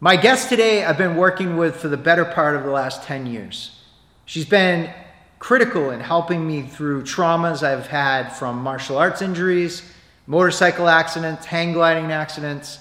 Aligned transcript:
My 0.00 0.14
guest 0.14 0.48
today, 0.48 0.84
I've 0.84 0.96
been 0.96 1.16
working 1.16 1.56
with 1.56 1.74
for 1.74 1.88
the 1.88 1.96
better 1.96 2.24
part 2.24 2.54
of 2.54 2.62
the 2.62 2.70
last 2.70 3.02
10 3.02 3.26
years. 3.26 3.82
She's 4.26 4.44
been 4.44 4.94
critical 5.40 5.90
in 5.90 5.98
helping 5.98 6.46
me 6.46 6.62
through 6.62 7.02
traumas 7.02 7.64
I've 7.64 7.88
had 7.88 8.28
from 8.28 8.62
martial 8.62 8.96
arts 8.96 9.22
injuries, 9.22 9.82
motorcycle 10.28 10.88
accidents, 10.88 11.46
hang 11.46 11.72
gliding 11.72 12.12
accidents, 12.12 12.78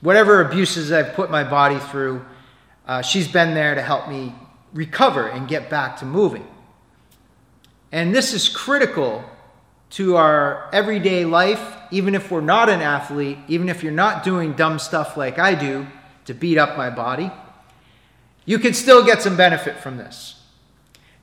whatever 0.00 0.40
abuses 0.40 0.90
I've 0.90 1.14
put 1.14 1.30
my 1.30 1.44
body 1.44 1.78
through. 1.78 2.24
Uh, 2.84 3.00
she's 3.00 3.28
been 3.28 3.54
there 3.54 3.76
to 3.76 3.82
help 3.82 4.08
me 4.08 4.34
recover 4.72 5.28
and 5.28 5.46
get 5.46 5.70
back 5.70 5.98
to 5.98 6.04
moving. 6.04 6.48
And 7.92 8.12
this 8.12 8.34
is 8.34 8.48
critical 8.48 9.24
to 9.90 10.16
our 10.16 10.68
everyday 10.72 11.24
life, 11.24 11.76
even 11.92 12.16
if 12.16 12.32
we're 12.32 12.40
not 12.40 12.68
an 12.68 12.80
athlete, 12.80 13.38
even 13.46 13.68
if 13.68 13.84
you're 13.84 13.92
not 13.92 14.24
doing 14.24 14.54
dumb 14.54 14.80
stuff 14.80 15.16
like 15.16 15.38
I 15.38 15.54
do 15.54 15.86
to 16.26 16.34
beat 16.34 16.58
up 16.58 16.76
my 16.76 16.90
body, 16.90 17.30
you 18.44 18.58
can 18.58 18.74
still 18.74 19.04
get 19.04 19.22
some 19.22 19.36
benefit 19.36 19.78
from 19.78 19.96
this. 19.96 20.40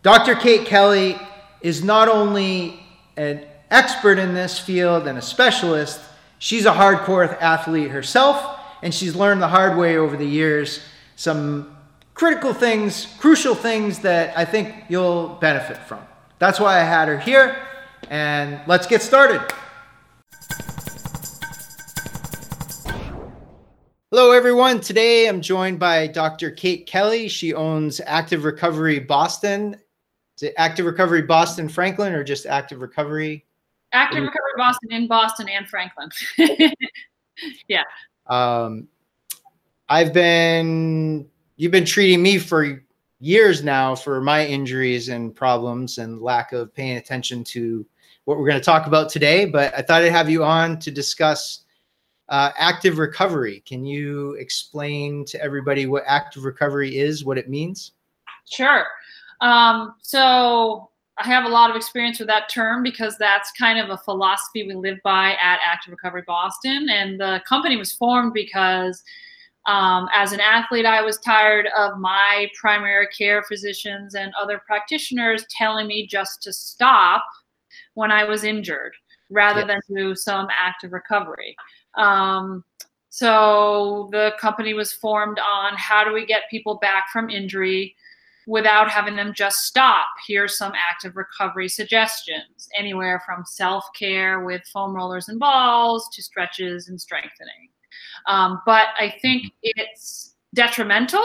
Dr. 0.03 0.35
Kate 0.35 0.65
Kelly 0.65 1.17
is 1.61 1.83
not 1.83 2.07
only 2.07 2.79
an 3.17 3.45
expert 3.69 4.17
in 4.17 4.33
this 4.33 4.57
field 4.57 5.07
and 5.07 5.17
a 5.17 5.21
specialist, 5.21 5.99
she's 6.39 6.65
a 6.65 6.71
hardcore 6.71 7.39
athlete 7.39 7.91
herself, 7.91 8.59
and 8.81 8.93
she's 8.93 9.15
learned 9.15 9.41
the 9.41 9.47
hard 9.47 9.77
way 9.77 9.97
over 9.97 10.17
the 10.17 10.25
years 10.25 10.81
some 11.15 11.77
critical 12.15 12.53
things, 12.53 13.07
crucial 13.19 13.53
things 13.53 13.99
that 13.99 14.35
I 14.37 14.45
think 14.45 14.73
you'll 14.89 15.29
benefit 15.41 15.77
from. 15.77 15.99
That's 16.39 16.59
why 16.59 16.79
I 16.79 16.83
had 16.83 17.07
her 17.07 17.19
here, 17.19 17.55
and 18.09 18.59
let's 18.65 18.87
get 18.87 19.03
started. 19.03 19.41
Hello, 24.13 24.31
everyone. 24.31 24.81
Today 24.81 25.29
I'm 25.29 25.39
joined 25.39 25.79
by 25.79 26.05
Dr. 26.05 26.51
Kate 26.51 26.85
Kelly. 26.85 27.29
She 27.29 27.53
owns 27.53 28.01
Active 28.05 28.43
Recovery 28.43 28.99
Boston. 28.99 29.77
Is 30.35 30.43
it 30.43 30.53
Active 30.57 30.85
Recovery 30.85 31.21
Boston 31.21 31.69
Franklin 31.69 32.11
or 32.11 32.21
just 32.21 32.45
Active 32.45 32.81
Recovery? 32.81 33.45
Active 33.93 34.23
Recovery 34.23 34.51
Boston 34.57 34.91
in 34.91 35.07
Boston 35.07 35.47
and 35.47 35.65
Franklin. 35.65 36.09
yeah. 37.69 37.83
Um, 38.27 38.89
I've 39.87 40.11
been, 40.11 41.25
you've 41.55 41.71
been 41.71 41.85
treating 41.85 42.21
me 42.21 42.37
for 42.37 42.83
years 43.21 43.63
now 43.63 43.95
for 43.95 44.19
my 44.19 44.45
injuries 44.45 45.07
and 45.07 45.33
problems 45.33 45.99
and 45.99 46.21
lack 46.21 46.51
of 46.51 46.75
paying 46.75 46.97
attention 46.97 47.45
to 47.45 47.85
what 48.25 48.37
we're 48.37 48.49
going 48.49 48.59
to 48.59 48.65
talk 48.65 48.87
about 48.87 49.07
today. 49.07 49.45
But 49.45 49.73
I 49.73 49.81
thought 49.81 50.03
I'd 50.03 50.11
have 50.11 50.29
you 50.29 50.43
on 50.43 50.79
to 50.79 50.91
discuss 50.91 51.63
uh, 52.31 52.51
active 52.57 52.97
recovery. 52.97 53.61
Can 53.67 53.85
you 53.85 54.33
explain 54.39 55.25
to 55.25 55.41
everybody 55.41 55.85
what 55.85 56.03
active 56.07 56.45
recovery 56.45 56.97
is, 56.97 57.25
what 57.25 57.37
it 57.37 57.49
means? 57.49 57.91
Sure. 58.49 58.85
Um, 59.41 59.95
so 60.01 60.89
I 61.17 61.27
have 61.27 61.43
a 61.43 61.49
lot 61.49 61.69
of 61.69 61.75
experience 61.75 62.19
with 62.19 62.29
that 62.29 62.49
term 62.49 62.83
because 62.83 63.17
that's 63.17 63.51
kind 63.51 63.77
of 63.77 63.89
a 63.89 63.97
philosophy 63.97 64.65
we 64.65 64.75
live 64.75 64.97
by 65.03 65.33
at 65.33 65.59
Active 65.63 65.91
Recovery 65.91 66.23
Boston. 66.25 66.87
And 66.89 67.19
the 67.19 67.41
company 67.47 67.75
was 67.75 67.91
formed 67.91 68.33
because 68.33 69.03
um, 69.65 70.07
as 70.15 70.31
an 70.31 70.39
athlete, 70.39 70.85
I 70.85 71.01
was 71.01 71.17
tired 71.17 71.67
of 71.77 71.99
my 71.99 72.47
primary 72.59 73.07
care 73.07 73.43
physicians 73.43 74.15
and 74.15 74.33
other 74.41 74.61
practitioners 74.65 75.45
telling 75.49 75.85
me 75.85 76.07
just 76.07 76.41
to 76.43 76.53
stop 76.53 77.25
when 77.93 78.09
I 78.09 78.23
was 78.23 78.45
injured 78.45 78.93
rather 79.29 79.61
yes. 79.61 79.67
than 79.67 79.95
do 79.95 80.15
some 80.15 80.47
active 80.49 80.93
recovery. 80.93 81.55
Um, 81.95 82.63
so 83.09 84.09
the 84.11 84.33
company 84.39 84.73
was 84.73 84.93
formed 84.93 85.37
on 85.39 85.73
how 85.75 86.03
do 86.03 86.13
we 86.13 86.25
get 86.25 86.43
people 86.49 86.75
back 86.75 87.09
from 87.11 87.29
injury 87.29 87.95
without 88.47 88.89
having 88.89 89.15
them 89.15 89.33
just 89.35 89.65
stop. 89.65 90.07
Here's 90.27 90.57
some 90.57 90.73
active 90.75 91.15
recovery 91.15 91.67
suggestions 91.67 92.69
anywhere 92.75 93.21
from 93.25 93.43
self 93.45 93.85
care 93.97 94.43
with 94.43 94.61
foam 94.71 94.95
rollers 94.95 95.29
and 95.29 95.39
balls 95.39 96.09
to 96.13 96.23
stretches 96.23 96.87
and 96.87 96.99
strengthening. 96.99 97.69
Um, 98.27 98.61
but 98.65 98.87
I 98.97 99.15
think 99.21 99.51
it's 99.61 100.35
detrimental 100.53 101.23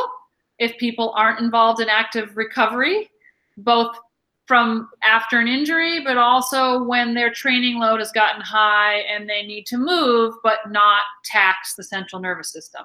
if 0.58 0.76
people 0.78 1.12
aren't 1.16 1.40
involved 1.40 1.80
in 1.80 1.88
active 1.88 2.36
recovery, 2.36 3.10
both 3.58 3.96
from 4.46 4.88
after 5.02 5.38
an 5.38 5.48
injury, 5.48 6.02
but 6.04 6.16
also 6.16 6.82
when 6.82 7.14
their 7.14 7.30
training 7.30 7.78
load 7.78 7.98
has 8.00 8.12
gotten 8.12 8.40
high 8.40 8.98
and 9.00 9.28
they 9.28 9.42
need 9.42 9.66
to 9.66 9.76
move, 9.76 10.34
but 10.42 10.58
not 10.68 11.02
tax 11.24 11.74
the 11.74 11.82
central 11.82 12.20
nervous 12.22 12.50
system. 12.50 12.82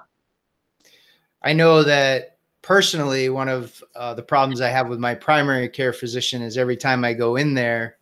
I 1.42 1.52
know 1.52 1.82
that 1.82 2.38
personally, 2.62 3.28
one 3.28 3.48
of 3.48 3.82
uh, 3.94 4.14
the 4.14 4.22
problems 4.22 4.60
I 4.60 4.68
have 4.68 4.88
with 4.88 4.98
my 4.98 5.14
primary 5.14 5.68
care 5.68 5.92
physician 5.92 6.42
is 6.42 6.58
every 6.58 6.76
time 6.76 7.04
I 7.04 7.14
go 7.14 7.36
in 7.36 7.54
there, 7.54 7.96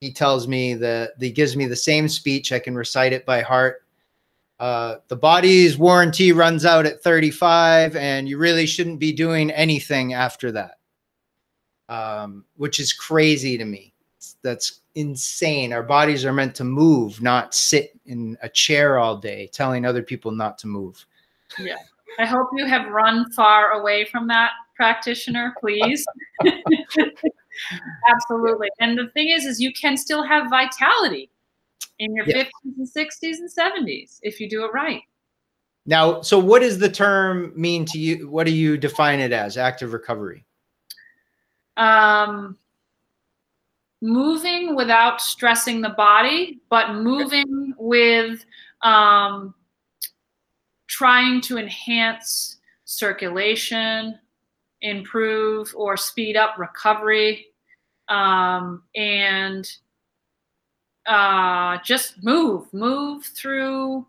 he 0.00 0.12
tells 0.12 0.46
me 0.46 0.74
that 0.74 1.12
he 1.18 1.30
gives 1.30 1.56
me 1.56 1.66
the 1.66 1.76
same 1.76 2.08
speech. 2.08 2.52
I 2.52 2.58
can 2.58 2.74
recite 2.74 3.12
it 3.12 3.24
by 3.24 3.40
heart 3.40 3.84
uh, 4.60 4.96
the 5.08 5.16
body's 5.16 5.76
warranty 5.76 6.32
runs 6.32 6.64
out 6.64 6.86
at 6.86 7.02
35 7.02 7.96
and 7.96 8.28
you 8.28 8.38
really 8.38 8.66
shouldn't 8.66 9.00
be 9.00 9.12
doing 9.12 9.50
anything 9.50 10.14
after 10.14 10.52
that 10.52 10.78
um, 11.88 12.44
which 12.56 12.80
is 12.80 12.92
crazy 12.92 13.58
to 13.58 13.64
me 13.64 13.92
that's 14.42 14.80
insane 14.94 15.72
our 15.72 15.82
bodies 15.82 16.24
are 16.24 16.32
meant 16.32 16.54
to 16.54 16.64
move 16.64 17.20
not 17.20 17.54
sit 17.54 17.98
in 18.06 18.38
a 18.42 18.48
chair 18.48 18.98
all 18.98 19.16
day 19.16 19.48
telling 19.52 19.84
other 19.84 20.02
people 20.02 20.30
not 20.30 20.56
to 20.56 20.66
move 20.66 21.04
yeah 21.58 21.76
i 22.18 22.24
hope 22.24 22.48
you 22.54 22.64
have 22.64 22.90
run 22.90 23.30
far 23.32 23.72
away 23.72 24.06
from 24.06 24.26
that 24.26 24.52
practitioner 24.76 25.54
please 25.60 26.06
absolutely 28.10 28.68
and 28.80 28.96
the 28.96 29.08
thing 29.10 29.28
is 29.28 29.44
is 29.44 29.60
you 29.60 29.72
can 29.74 29.96
still 29.96 30.22
have 30.22 30.48
vitality 30.48 31.28
in 31.98 32.14
your 32.14 32.24
yeah. 32.28 32.44
50s 32.44 32.50
and 32.78 32.88
60s 32.88 33.38
and 33.38 33.50
70s 33.50 34.18
if 34.22 34.40
you 34.40 34.48
do 34.48 34.64
it 34.64 34.72
right. 34.72 35.02
Now, 35.86 36.22
so 36.22 36.38
what 36.38 36.60
does 36.60 36.78
the 36.78 36.88
term 36.88 37.52
mean 37.54 37.84
to 37.86 37.98
you? 37.98 38.28
What 38.28 38.46
do 38.46 38.52
you 38.52 38.78
define 38.78 39.20
it 39.20 39.32
as? 39.32 39.58
Active 39.58 39.92
recovery? 39.92 40.44
Um, 41.76 42.56
moving 44.04 44.76
without 44.76 45.20
stressing 45.20 45.80
the 45.80 45.88
body, 45.90 46.60
but 46.68 46.94
moving 46.94 47.74
with 47.78 48.44
um, 48.82 49.54
trying 50.86 51.40
to 51.40 51.56
enhance 51.56 52.58
circulation, 52.84 54.18
improve 54.82 55.72
or 55.74 55.96
speed 55.96 56.36
up 56.36 56.58
recovery, 56.58 57.46
um, 58.08 58.82
and 58.94 59.70
uh, 61.06 61.78
just 61.82 62.22
move, 62.22 62.72
move 62.74 63.24
through. 63.24 64.06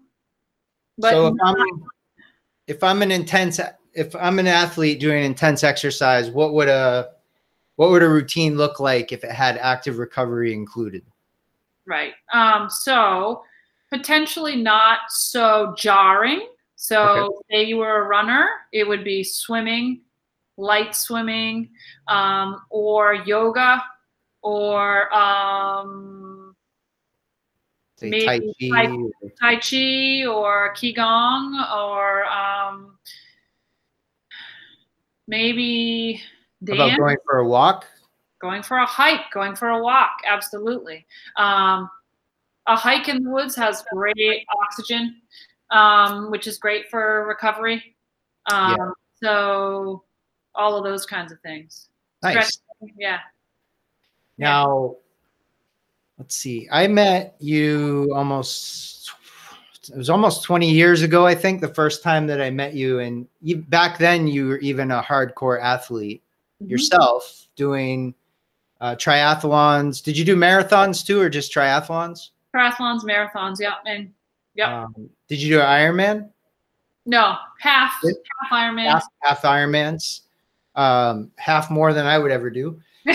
But 0.97 1.11
so 1.11 1.27
if 1.27 1.35
I'm, 1.41 1.83
if 2.67 2.83
I'm 2.83 3.01
an 3.01 3.11
intense, 3.11 3.61
if 3.93 4.13
I'm 4.13 4.39
an 4.39 4.47
athlete 4.47 4.99
doing 4.99 5.23
intense 5.23 5.63
exercise, 5.63 6.29
what 6.29 6.53
would 6.53 6.67
a 6.67 7.14
what 7.75 7.89
would 7.89 8.03
a 8.03 8.09
routine 8.09 8.57
look 8.57 8.79
like 8.79 9.11
if 9.11 9.23
it 9.23 9.31
had 9.31 9.57
active 9.57 9.97
recovery 9.97 10.53
included? 10.53 11.03
Right. 11.85 12.13
Um, 12.33 12.69
so 12.69 13.43
potentially 13.91 14.55
not 14.55 14.99
so 15.09 15.75
jarring. 15.77 16.47
So 16.75 17.01
okay. 17.01 17.35
say 17.51 17.63
you 17.63 17.77
were 17.77 18.03
a 18.03 18.07
runner, 18.07 18.47
it 18.71 18.87
would 18.87 19.03
be 19.03 19.23
swimming, 19.23 20.01
light 20.57 20.95
swimming, 20.95 21.69
um, 22.07 22.61
or 22.69 23.13
yoga, 23.13 23.83
or 24.41 25.13
um, 25.13 26.55
maybe 28.01 28.25
Tai 28.25 28.39
Chi, 28.39 28.69
tai, 28.69 28.97
tai 29.39 29.55
Chi 29.55 30.25
or 30.27 30.73
Qigong 30.75 31.75
or 31.75 32.25
um, 32.25 32.97
maybe 35.27 36.21
dance. 36.65 36.93
About 36.93 36.97
going 36.97 37.17
for 37.25 37.39
a 37.39 37.47
walk? 37.47 37.85
Going 38.41 38.63
for 38.63 38.77
a 38.77 38.85
hike, 38.85 39.31
going 39.31 39.55
for 39.55 39.69
a 39.69 39.81
walk, 39.81 40.17
absolutely. 40.27 41.05
Um, 41.37 41.89
a 42.67 42.75
hike 42.75 43.07
in 43.07 43.23
the 43.23 43.29
woods 43.29 43.55
has 43.55 43.83
great 43.93 44.45
oxygen, 44.61 45.21
um, 45.71 46.31
which 46.31 46.47
is 46.47 46.57
great 46.57 46.89
for 46.89 47.25
recovery. 47.27 47.95
Um, 48.51 48.75
yeah. 48.77 48.89
So, 49.23 50.03
all 50.53 50.77
of 50.77 50.83
those 50.83 51.05
kinds 51.05 51.31
of 51.31 51.39
things. 51.41 51.89
Nice. 52.23 52.59
yeah. 52.97 53.19
Now, 54.37 54.97
let's 56.17 56.35
see. 56.35 56.67
I 56.71 56.87
met 56.87 57.35
you 57.39 58.11
almost 58.13 58.95
it 59.89 59.97
was 59.97 60.09
almost 60.09 60.43
20 60.43 60.69
years 60.69 61.01
ago, 61.01 61.25
I 61.25 61.35
think, 61.35 61.61
the 61.61 61.73
first 61.73 62.01
time 62.03 62.27
that 62.27 62.41
I 62.41 62.49
met 62.49 62.73
you. 62.73 62.99
And 62.99 63.27
you, 63.41 63.57
back 63.57 63.97
then, 63.97 64.27
you 64.27 64.47
were 64.47 64.57
even 64.57 64.91
a 64.91 65.01
hardcore 65.01 65.61
athlete 65.61 66.23
mm-hmm. 66.65 66.71
yourself, 66.71 67.47
doing 67.55 68.13
uh, 68.81 68.95
triathlons. 68.95 70.03
Did 70.03 70.17
you 70.17 70.25
do 70.25 70.35
marathons 70.35 71.05
too, 71.05 71.19
or 71.19 71.29
just 71.29 71.53
triathlons? 71.53 72.29
Triathlons, 72.53 73.01
marathons, 73.03 73.59
yeah, 73.59 73.75
and 73.85 74.11
yeah. 74.53 74.83
Um, 74.83 75.09
did 75.27 75.41
you 75.41 75.55
do 75.55 75.61
an 75.61 75.67
Ironman? 75.67 76.29
No, 77.05 77.37
half 77.59 77.93
It- 78.03 78.17
half 78.41 78.51
Ironman. 78.51 78.89
half, 78.89 79.05
half 79.21 79.41
Ironmans, 79.43 80.21
um, 80.75 81.31
half 81.37 81.69
more 81.69 81.93
than 81.93 82.05
I 82.05 82.17
would 82.17 82.31
ever 82.31 82.49
do. 82.49 82.81
I 83.07 83.13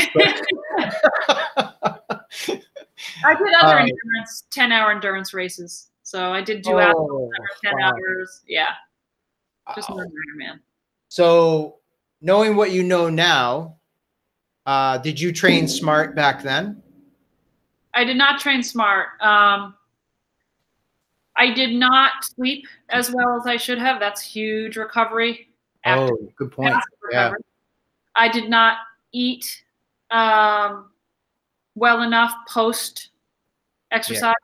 did 3.35 3.55
other 3.61 3.81
Um, 3.81 3.89
endurance, 3.89 4.45
ten 4.51 4.73
hour 4.73 4.93
endurance 4.93 5.35
races. 5.35 5.89
So 6.03 6.33
I 6.33 6.43
did 6.43 6.63
do 6.63 6.79
Oh, 6.79 7.31
ten 7.65 7.75
wow. 7.79 7.91
hours. 7.91 8.43
Yeah, 8.47 8.71
just 9.75 9.91
one 9.91 10.09
Ironman. 10.09 10.61
So, 11.09 11.80
knowing 12.21 12.57
what 12.57 12.73
you 12.73 12.83
know 12.83 13.09
now, 13.09 13.77
uh, 14.67 14.99
did 14.99 15.21
you 15.21 15.33
train 15.33 15.67
smart 15.69 16.15
back 16.15 16.43
then? 16.43 16.83
I 17.95 18.05
did 18.05 18.17
not 18.17 18.41
train 18.41 18.63
smart. 18.63 19.21
Um, 19.21 19.75
I 21.37 21.53
did 21.53 21.73
not 21.73 22.25
sleep 22.25 22.67
as 22.91 23.11
well 23.11 23.41
as 23.41 23.47
I 23.47 23.57
should 23.57 23.79
have. 23.79 23.99
That's 23.99 24.21
huge 24.21 24.77
recovery. 24.77 25.49
after 25.85 26.13
Oh, 26.15 26.33
good 26.37 26.53
point. 26.53 26.77
Yeah. 27.11 27.33
I 28.15 28.29
did 28.29 28.51
not 28.51 28.79
eat 29.13 29.65
um, 30.11 30.91
well 31.75 32.03
enough 32.03 32.35
post 32.49 33.11
exercise. 33.91 34.35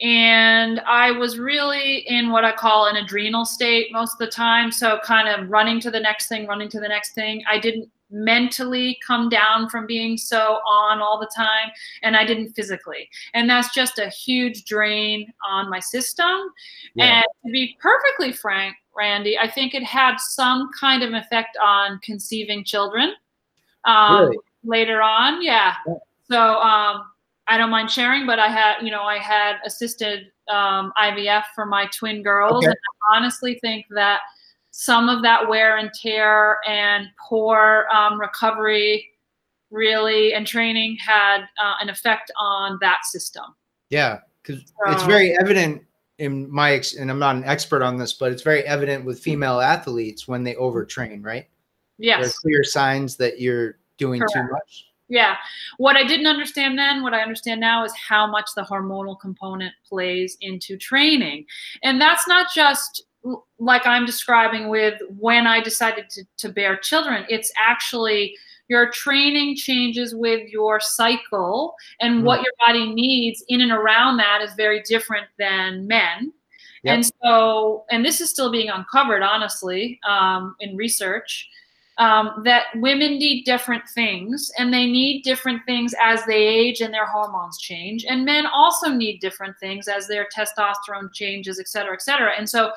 And 0.00 0.80
I 0.80 1.10
was 1.10 1.38
really 1.38 1.98
in 2.08 2.30
what 2.30 2.44
I 2.44 2.52
call 2.52 2.86
an 2.86 2.96
adrenal 2.96 3.44
state 3.44 3.88
most 3.90 4.12
of 4.12 4.18
the 4.18 4.28
time. 4.28 4.70
So, 4.70 5.00
kind 5.04 5.28
of 5.28 5.50
running 5.50 5.80
to 5.80 5.90
the 5.90 5.98
next 5.98 6.28
thing, 6.28 6.46
running 6.46 6.68
to 6.70 6.80
the 6.80 6.88
next 6.88 7.14
thing. 7.14 7.42
I 7.50 7.58
didn't 7.58 7.90
mentally 8.10 8.98
come 9.06 9.28
down 9.28 9.68
from 9.68 9.86
being 9.86 10.16
so 10.16 10.60
on 10.66 11.00
all 11.00 11.18
the 11.18 11.30
time, 11.34 11.70
and 12.02 12.16
I 12.16 12.24
didn't 12.24 12.54
physically. 12.54 13.08
And 13.34 13.48
that's 13.50 13.74
just 13.74 13.98
a 13.98 14.08
huge 14.08 14.64
drain 14.64 15.32
on 15.48 15.68
my 15.68 15.80
system. 15.80 16.36
Yeah. 16.94 17.16
And 17.16 17.24
to 17.44 17.52
be 17.52 17.76
perfectly 17.80 18.32
frank, 18.32 18.76
Randy, 18.96 19.38
I 19.38 19.50
think 19.50 19.74
it 19.74 19.84
had 19.84 20.16
some 20.18 20.70
kind 20.78 21.02
of 21.02 21.12
effect 21.12 21.56
on 21.62 22.00
conceiving 22.02 22.64
children 22.64 23.14
um, 23.84 24.22
Really? 24.22 24.38
later 24.64 25.02
on. 25.02 25.42
Yeah. 25.42 25.74
Yeah. 25.86 25.94
So 26.30 26.40
um, 26.60 27.04
I 27.48 27.56
don't 27.56 27.70
mind 27.70 27.90
sharing, 27.90 28.26
but 28.26 28.38
I 28.38 28.48
had, 28.48 28.82
you 28.82 28.90
know, 28.90 29.02
I 29.02 29.18
had 29.18 29.56
assisted 29.64 30.26
um, 30.50 30.92
IVF 31.00 31.44
for 31.54 31.66
my 31.66 31.86
twin 31.86 32.22
girls, 32.22 32.58
Okay. 32.58 32.66
and 32.66 32.74
I 32.74 33.16
honestly 33.16 33.58
think 33.60 33.86
that 33.90 34.20
some 34.70 35.08
of 35.08 35.22
that 35.22 35.48
wear 35.48 35.78
and 35.78 35.90
tear 35.92 36.58
and 36.66 37.06
poor 37.28 37.86
um, 37.92 38.20
recovery 38.20 39.08
really 39.70 40.32
and 40.34 40.46
training 40.46 40.96
had 41.04 41.42
uh, 41.62 41.74
an 41.80 41.88
effect 41.88 42.30
on 42.38 42.78
that 42.80 43.04
system. 43.04 43.44
Yeah, 43.90 44.20
because 44.42 44.62
it's 44.86 45.02
very 45.02 45.36
evident 45.38 45.82
in 46.18 46.50
my 46.50 46.72
ex- 46.72 46.96
and 46.96 47.10
I'm 47.10 47.18
not 47.18 47.36
an 47.36 47.44
expert 47.44 47.82
on 47.82 47.96
this, 47.96 48.12
but 48.12 48.32
it's 48.32 48.42
very 48.42 48.62
evident 48.64 49.04
with 49.04 49.20
female 49.20 49.60
athletes 49.60 50.26
when 50.26 50.42
they 50.42 50.54
overtrain, 50.54 51.24
right? 51.24 51.46
Yes, 51.98 52.20
There 52.20 52.28
are 52.28 52.32
clear 52.40 52.64
signs 52.64 53.16
that 53.16 53.40
you're 53.40 53.78
doing 53.98 54.22
too 54.32 54.42
much. 54.50 54.87
Yeah. 55.08 55.36
What 55.78 55.96
I 55.96 56.04
didn't 56.04 56.26
understand 56.26 56.78
then, 56.78 57.02
what 57.02 57.14
I 57.14 57.20
understand 57.22 57.60
now 57.60 57.84
is 57.84 57.92
how 57.96 58.26
much 58.26 58.50
the 58.54 58.62
hormonal 58.62 59.18
component 59.18 59.72
plays 59.88 60.36
into 60.40 60.76
training. 60.76 61.46
And 61.82 62.00
that's 62.00 62.28
not 62.28 62.48
just 62.54 63.04
like 63.58 63.86
I'm 63.86 64.06
describing 64.06 64.68
with 64.68 65.00
when 65.18 65.46
I 65.46 65.60
decided 65.60 66.08
to, 66.10 66.24
to 66.38 66.48
bear 66.50 66.76
children. 66.76 67.24
It's 67.28 67.50
actually 67.58 68.34
your 68.68 68.90
training 68.90 69.56
changes 69.56 70.14
with 70.14 70.46
your 70.50 70.78
cycle 70.78 71.74
and 72.00 72.22
Mm. 72.22 72.24
what 72.24 72.42
your 72.42 72.52
body 72.66 72.92
needs 72.92 73.42
in 73.48 73.62
and 73.62 73.72
around 73.72 74.18
that 74.18 74.42
is 74.42 74.52
very 74.54 74.82
different 74.82 75.26
than 75.38 75.86
men. 75.86 76.32
Yep. 76.84 76.94
And 76.94 77.10
so, 77.24 77.86
and 77.90 78.04
this 78.04 78.20
is 78.20 78.30
still 78.30 78.52
being 78.52 78.68
uncovered, 78.68 79.22
honestly, 79.22 79.98
um, 80.06 80.54
in 80.60 80.76
research 80.76 81.48
um, 81.98 82.42
that 82.44 82.66
women 82.76 83.18
need 83.18 83.44
different 83.44 83.88
things 83.88 84.52
and 84.56 84.72
they 84.72 84.86
need 84.86 85.22
different 85.22 85.64
things 85.66 85.94
as 86.00 86.24
they 86.26 86.46
age 86.46 86.80
and 86.80 86.94
their 86.94 87.06
hormones 87.06 87.58
change 87.58 88.04
and 88.08 88.24
men 88.24 88.46
also 88.46 88.90
need 88.90 89.18
different 89.20 89.58
things 89.58 89.88
as 89.88 90.06
their 90.06 90.28
testosterone 90.36 91.12
changes 91.12 91.58
et 91.58 91.68
cetera 91.68 91.92
et 91.92 92.02
cetera 92.02 92.32
and 92.38 92.48
so 92.48 92.70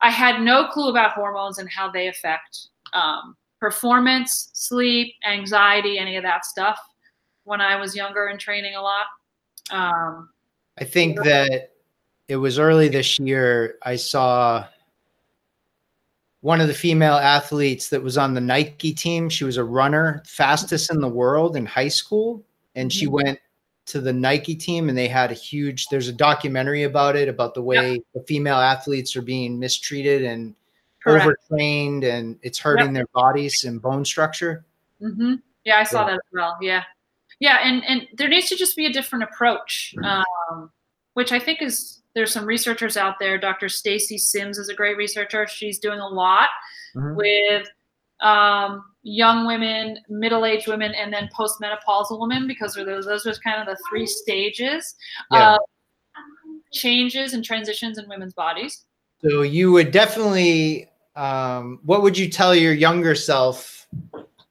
i 0.00 0.08
had 0.08 0.40
no 0.40 0.68
clue 0.68 0.88
about 0.88 1.12
hormones 1.12 1.58
and 1.58 1.68
how 1.68 1.90
they 1.90 2.06
affect 2.08 2.68
um, 2.92 3.36
performance 3.58 4.50
sleep 4.52 5.14
anxiety 5.28 5.98
any 5.98 6.16
of 6.16 6.22
that 6.22 6.44
stuff 6.44 6.78
when 7.44 7.60
i 7.60 7.74
was 7.74 7.96
younger 7.96 8.26
and 8.26 8.38
training 8.38 8.76
a 8.76 8.80
lot 8.80 9.06
um, 9.70 10.28
I 10.78 10.84
think 10.84 11.22
that 11.22 11.72
it 12.28 12.36
was 12.36 12.58
early 12.58 12.88
this 12.88 13.18
year. 13.18 13.76
I 13.82 13.96
saw 13.96 14.66
one 16.40 16.60
of 16.60 16.68
the 16.68 16.74
female 16.74 17.14
athletes 17.14 17.88
that 17.90 18.02
was 18.02 18.16
on 18.16 18.34
the 18.34 18.40
Nike 18.40 18.94
team. 18.94 19.28
She 19.28 19.44
was 19.44 19.56
a 19.56 19.64
runner, 19.64 20.22
fastest 20.26 20.90
in 20.92 21.00
the 21.00 21.08
world 21.08 21.56
in 21.56 21.66
high 21.66 21.88
school, 21.88 22.42
and 22.74 22.92
she 22.92 23.06
Mhm. 23.06 23.10
went 23.10 23.38
to 23.86 24.00
the 24.00 24.12
Nike 24.12 24.54
team 24.54 24.88
and 24.88 24.96
they 24.96 25.08
had 25.08 25.30
a 25.32 25.34
huge 25.34 25.86
there's 25.88 26.06
a 26.06 26.12
documentary 26.12 26.84
about 26.84 27.16
it 27.16 27.28
about 27.28 27.54
the 27.54 27.62
way 27.62 28.00
the 28.14 28.22
female 28.22 28.58
athletes 28.58 29.16
are 29.16 29.22
being 29.22 29.58
mistreated 29.58 30.22
and 30.22 30.54
correct 31.02 31.26
overtrained 31.50 32.04
and 32.04 32.38
it's 32.42 32.58
hurting 32.58 32.92
their 32.92 33.06
bodies 33.14 33.64
and 33.64 33.82
bone 33.82 34.04
structure. 34.04 34.64
hmm 35.00 35.34
Yeah, 35.64 35.78
I 35.78 35.82
saw 35.84 36.00
Yeah. 36.02 36.06
that 36.06 36.14
as 36.14 36.20
well. 36.32 36.56
Yeah, 36.60 36.84
yeah, 37.40 37.58
and 37.64 37.84
and 37.84 38.06
there 38.16 38.28
needs 38.28 38.48
to 38.50 38.56
just 38.56 38.76
be 38.76 38.86
a 38.86 38.92
different 38.92 39.24
approach, 39.24 39.94
um, 40.04 40.70
which 41.14 41.32
I 41.32 41.40
think 41.40 41.60
is 41.60 41.99
there's 42.14 42.32
some 42.32 42.44
researchers 42.44 42.96
out 42.96 43.16
there. 43.20 43.38
Dr. 43.38 43.68
Stacy 43.68 44.18
Sims 44.18 44.58
is 44.58 44.68
a 44.68 44.74
great 44.74 44.96
researcher. 44.96 45.46
She's 45.46 45.78
doing 45.78 46.00
a 46.00 46.08
lot 46.08 46.48
Mhm. 46.96 47.14
with 47.16 47.68
um, 48.22 48.84
young 49.02 49.46
women, 49.46 49.98
middle-aged 50.10 50.68
women, 50.68 50.92
and 50.92 51.10
then 51.10 51.26
postmenopausal 51.34 52.20
women 52.20 52.46
because 52.46 52.74
those 52.74 53.06
those 53.06 53.26
are 53.26 53.34
kind 53.42 53.60
of 53.60 53.66
the 53.66 53.82
three 53.88 54.06
stages 54.06 54.94
Yeah. 55.30 55.54
of 55.54 55.60
changes 56.72 57.32
and 57.32 57.42
transitions 57.44 57.96
in 57.96 58.06
women's 58.08 58.34
bodies. 58.34 58.84
So 59.22 59.40
you 59.42 59.72
would 59.72 59.90
definitely 59.90 60.90
um, 61.16 61.80
what 61.82 62.02
would 62.02 62.16
you 62.16 62.28
tell 62.28 62.54
your 62.54 62.72
younger 62.72 63.14
self 63.14 63.86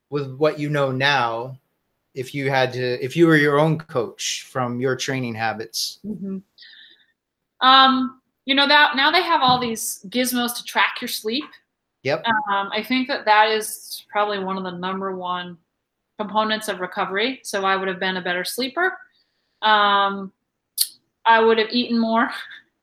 with 0.10 0.34
what 0.36 0.60
you 0.60 0.70
know 0.70 0.92
now 0.92 1.58
if 2.16 2.34
you 2.34 2.50
had 2.50 2.74
to 2.74 3.04
if 3.04 3.16
you 3.16 3.28
were 3.28 3.38
your 3.38 3.60
own 3.60 3.78
coach 3.78 4.48
from 4.50 4.80
your 4.80 4.96
training 4.96 5.36
habits? 5.36 6.00
Um, 7.62 8.22
you 8.46 8.56
know 8.56 8.68
that 8.68 8.96
now 8.96 9.12
they 9.12 9.22
have 9.22 9.42
all 9.42 9.60
these 9.60 10.04
gizmos 10.10 10.56
to 10.58 10.64
track 10.64 10.98
your 11.02 11.08
sleep. 11.08 11.46
Yep. 12.04 12.26
Um, 12.26 12.70
I 12.72 12.84
think 12.84 13.08
that 13.08 13.26
that 13.26 13.50
is 13.50 14.06
probably 14.10 14.40
one 14.40 14.58
of 14.58 14.64
the 14.64 14.72
number 14.72 15.16
one 15.16 15.58
components 16.18 16.68
of 16.68 16.80
recovery. 16.80 17.40
So 17.44 17.66
I 17.66 17.76
would 17.76 17.88
have 17.88 18.00
been 18.00 18.18
a 18.18 18.22
better 18.22 18.44
sleeper. 18.44 18.98
Um, 19.62 20.32
I 21.26 21.40
would 21.42 21.58
have 21.58 21.70
eaten 21.72 22.00
more 22.00 22.30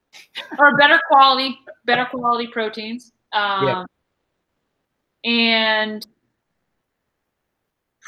or 0.58 0.76
better 0.76 1.00
quality, 1.08 1.58
better 1.84 2.06
quality 2.06 2.46
proteins. 2.46 3.12
Um, 3.32 3.66
Yeah. 3.66 3.84
And 5.24 6.06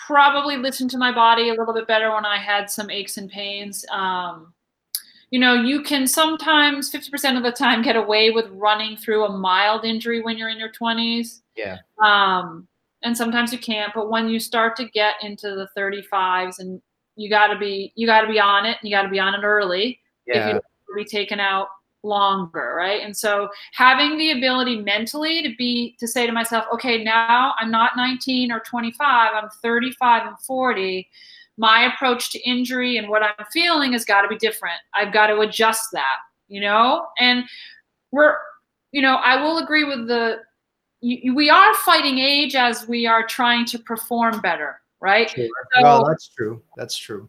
probably 0.06 0.56
listened 0.56 0.90
to 0.90 0.98
my 0.98 1.12
body 1.12 1.48
a 1.48 1.54
little 1.54 1.74
bit 1.74 1.86
better 1.88 2.14
when 2.14 2.24
I 2.24 2.38
had 2.38 2.70
some 2.70 2.90
aches 2.90 3.16
and 3.18 3.28
pains. 3.28 3.84
Um, 3.90 4.54
you 5.30 5.38
know, 5.38 5.54
you 5.54 5.82
can 5.82 6.06
sometimes 6.06 6.90
50% 6.90 7.36
of 7.36 7.42
the 7.42 7.52
time 7.52 7.82
get 7.82 7.96
away 7.96 8.30
with 8.30 8.46
running 8.50 8.96
through 8.96 9.24
a 9.24 9.36
mild 9.36 9.84
injury 9.84 10.22
when 10.22 10.38
you're 10.38 10.48
in 10.48 10.58
your 10.58 10.72
20s. 10.72 11.40
Yeah. 11.56 11.78
Um, 12.02 12.66
and 13.02 13.16
sometimes 13.16 13.52
you 13.52 13.58
can't, 13.58 13.92
but 13.94 14.10
when 14.10 14.28
you 14.28 14.40
start 14.40 14.74
to 14.76 14.86
get 14.86 15.14
into 15.22 15.48
the 15.48 15.68
35s 15.76 16.58
and 16.58 16.80
you 17.16 17.28
got 17.28 17.48
to 17.48 17.58
be 17.58 17.92
you 17.96 18.06
got 18.06 18.22
to 18.22 18.28
be 18.28 18.40
on 18.40 18.64
it, 18.64 18.78
and 18.80 18.88
you 18.88 18.96
got 18.96 19.02
to 19.02 19.08
be 19.08 19.18
on 19.18 19.34
it 19.34 19.44
early 19.44 20.00
yeah. 20.26 20.38
if 20.38 20.46
you 20.46 20.52
don't 20.52 20.96
be 20.96 21.04
taken 21.04 21.40
out 21.40 21.68
longer, 22.04 22.74
right? 22.76 23.02
And 23.02 23.16
so 23.16 23.48
having 23.72 24.16
the 24.16 24.30
ability 24.32 24.80
mentally 24.80 25.42
to 25.42 25.54
be 25.56 25.96
to 25.98 26.06
say 26.06 26.26
to 26.26 26.32
myself, 26.32 26.64
okay, 26.72 27.02
now 27.02 27.54
I'm 27.58 27.70
not 27.70 27.96
19 27.96 28.52
or 28.52 28.60
25, 28.60 29.32
I'm 29.34 29.50
35 29.62 30.26
and 30.28 30.40
40. 30.40 31.08
My 31.58 31.92
approach 31.92 32.30
to 32.32 32.38
injury 32.48 32.96
and 32.96 33.08
what 33.08 33.22
I'm 33.22 33.44
feeling 33.52 33.92
has 33.92 34.04
got 34.04 34.22
to 34.22 34.28
be 34.28 34.38
different. 34.38 34.78
I've 34.94 35.12
got 35.12 35.26
to 35.26 35.40
adjust 35.40 35.90
that, 35.92 36.16
you 36.48 36.60
know? 36.60 37.06
And 37.18 37.44
we're 38.12 38.36
you 38.92 39.02
know, 39.02 39.16
I 39.16 39.42
will 39.42 39.58
agree 39.58 39.84
with 39.84 40.08
the 40.08 40.38
you, 41.00 41.34
we 41.34 41.50
are 41.50 41.74
fighting 41.74 42.18
age 42.18 42.54
as 42.54 42.88
we 42.88 43.06
are 43.06 43.26
trying 43.26 43.66
to 43.66 43.78
perform 43.78 44.40
better, 44.40 44.80
right? 45.00 45.28
Sure. 45.30 45.46
So- 45.74 45.82
well, 45.82 46.04
that's 46.06 46.28
true. 46.28 46.62
That's 46.76 46.96
true. 46.96 47.28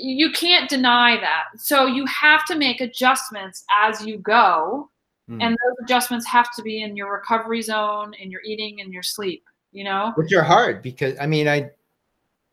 you 0.00 0.30
can't 0.30 0.70
deny 0.70 1.16
that. 1.20 1.44
So 1.56 1.86
you 1.86 2.06
have 2.06 2.44
to 2.46 2.54
make 2.54 2.80
adjustments 2.80 3.64
as 3.82 4.06
you 4.06 4.18
go. 4.18 4.88
Hmm. 5.28 5.40
And 5.40 5.52
those 5.52 5.84
adjustments 5.84 6.26
have 6.26 6.54
to 6.56 6.62
be 6.62 6.82
in 6.82 6.96
your 6.96 7.12
recovery 7.12 7.60
zone, 7.62 8.14
in 8.14 8.30
your 8.30 8.40
eating, 8.42 8.80
and 8.80 8.92
your 8.92 9.02
sleep, 9.02 9.44
you 9.72 9.82
know? 9.84 10.12
Which 10.14 10.32
are 10.32 10.42
hard 10.44 10.80
because 10.80 11.16
I 11.20 11.26
mean 11.26 11.48
I 11.48 11.70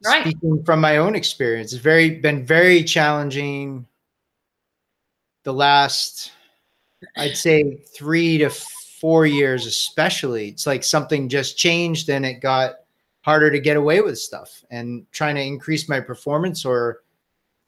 Right. 0.06 0.22
speaking 0.22 0.64
from 0.64 0.80
my 0.80 0.98
own 0.98 1.16
experience, 1.16 1.74
it's 1.74 1.82
very 1.82 2.20
been 2.20 2.46
very 2.46 2.84
challenging 2.84 3.88
the 5.44 5.54
last 5.54 6.32
I'd 7.16 7.38
say 7.38 7.78
three 7.96 8.38
to 8.40 8.50
four 8.50 9.26
years, 9.26 9.66
especially, 9.66 10.50
it's 10.50 10.68
like 10.68 10.84
something 10.84 11.30
just 11.30 11.58
changed 11.58 12.10
and 12.10 12.26
it 12.26 12.42
got 12.42 12.76
harder 13.22 13.52
to 13.52 13.60
get 13.60 13.78
away 13.78 14.02
with 14.02 14.18
stuff 14.18 14.64
and 14.72 15.06
trying 15.12 15.36
to 15.36 15.42
increase 15.42 15.90
my 15.90 16.00
performance 16.00 16.66
or 16.66 17.04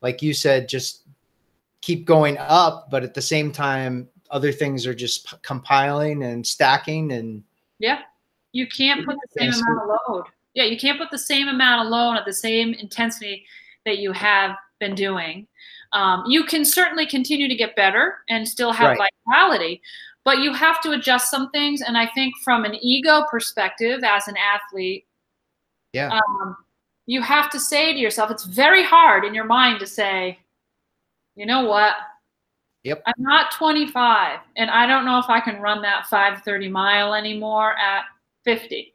like 0.02 0.22
you 0.22 0.34
said, 0.34 0.70
just 0.70 1.04
keep 1.82 2.06
going 2.06 2.38
up. 2.40 2.90
But 2.90 3.04
at 3.04 3.14
the 3.14 3.22
same 3.22 3.52
time, 3.52 4.08
other 4.32 4.52
things 4.52 4.88
are 4.88 4.94
just 4.94 5.28
p- 5.28 5.38
compiling 5.42 6.24
and 6.24 6.46
stacking 6.46 7.12
and 7.12 7.44
Yeah. 7.80 8.00
You 8.52 8.68
can't 8.68 9.06
put 9.06 9.16
the 9.16 9.40
same 9.40 9.54
amount 9.54 9.82
of 9.82 10.00
load. 10.10 10.26
Yeah, 10.54 10.64
you 10.66 10.78
can't 10.78 11.00
put 11.00 11.12
the 11.12 11.20
same 11.20 11.48
amount 11.48 11.86
of 11.86 11.92
load 11.92 12.16
at 12.16 12.26
the 12.26 12.34
same 12.34 12.74
intensity 12.74 13.46
that 13.86 14.00
you 14.00 14.12
have 14.12 14.56
been 14.80 14.96
doing. 14.96 15.48
Um, 15.94 16.24
you 16.28 16.44
can 16.44 16.66
certainly 16.66 17.06
continue 17.06 17.48
to 17.48 17.56
get 17.56 17.76
better 17.76 18.20
and 18.30 18.48
still 18.48 18.72
have 18.72 18.98
Right. 18.98 19.12
vitality, 19.28 19.82
but 20.24 20.40
you 20.40 20.54
have 20.54 20.82
to 20.82 20.92
adjust 20.92 21.32
some 21.32 21.50
things. 21.52 21.82
And 21.82 21.98
I 21.98 22.08
think 22.08 22.36
from 22.44 22.66
an 22.66 22.76
ego 22.82 23.26
perspective, 23.30 24.04
as 24.04 24.28
an 24.28 24.36
athlete, 24.38 25.06
yeah, 25.94 26.10
um, 26.10 26.56
you 27.08 27.22
have 27.24 27.50
to 27.50 27.60
say 27.60 27.92
to 27.92 28.00
yourself, 28.00 28.30
it's 28.30 28.44
very 28.44 28.84
hard 28.84 29.26
in 29.26 29.34
your 29.34 29.46
mind 29.46 29.80
to 29.80 29.88
say, 29.88 30.38
you 31.36 31.48
know 31.48 31.64
what? 31.66 31.96
Yep. 32.84 33.02
I'm 33.08 33.14
not 33.18 33.52
25 33.52 34.40
and 34.56 34.70
I 34.70 34.86
don't 34.86 35.06
know 35.06 35.18
if 35.20 35.26
I 35.28 35.40
can 35.42 35.60
run 35.60 35.82
that 35.82 36.06
530 36.08 36.70
mile 36.70 37.14
anymore 37.14 37.76
at 37.78 38.04
50 38.46 38.94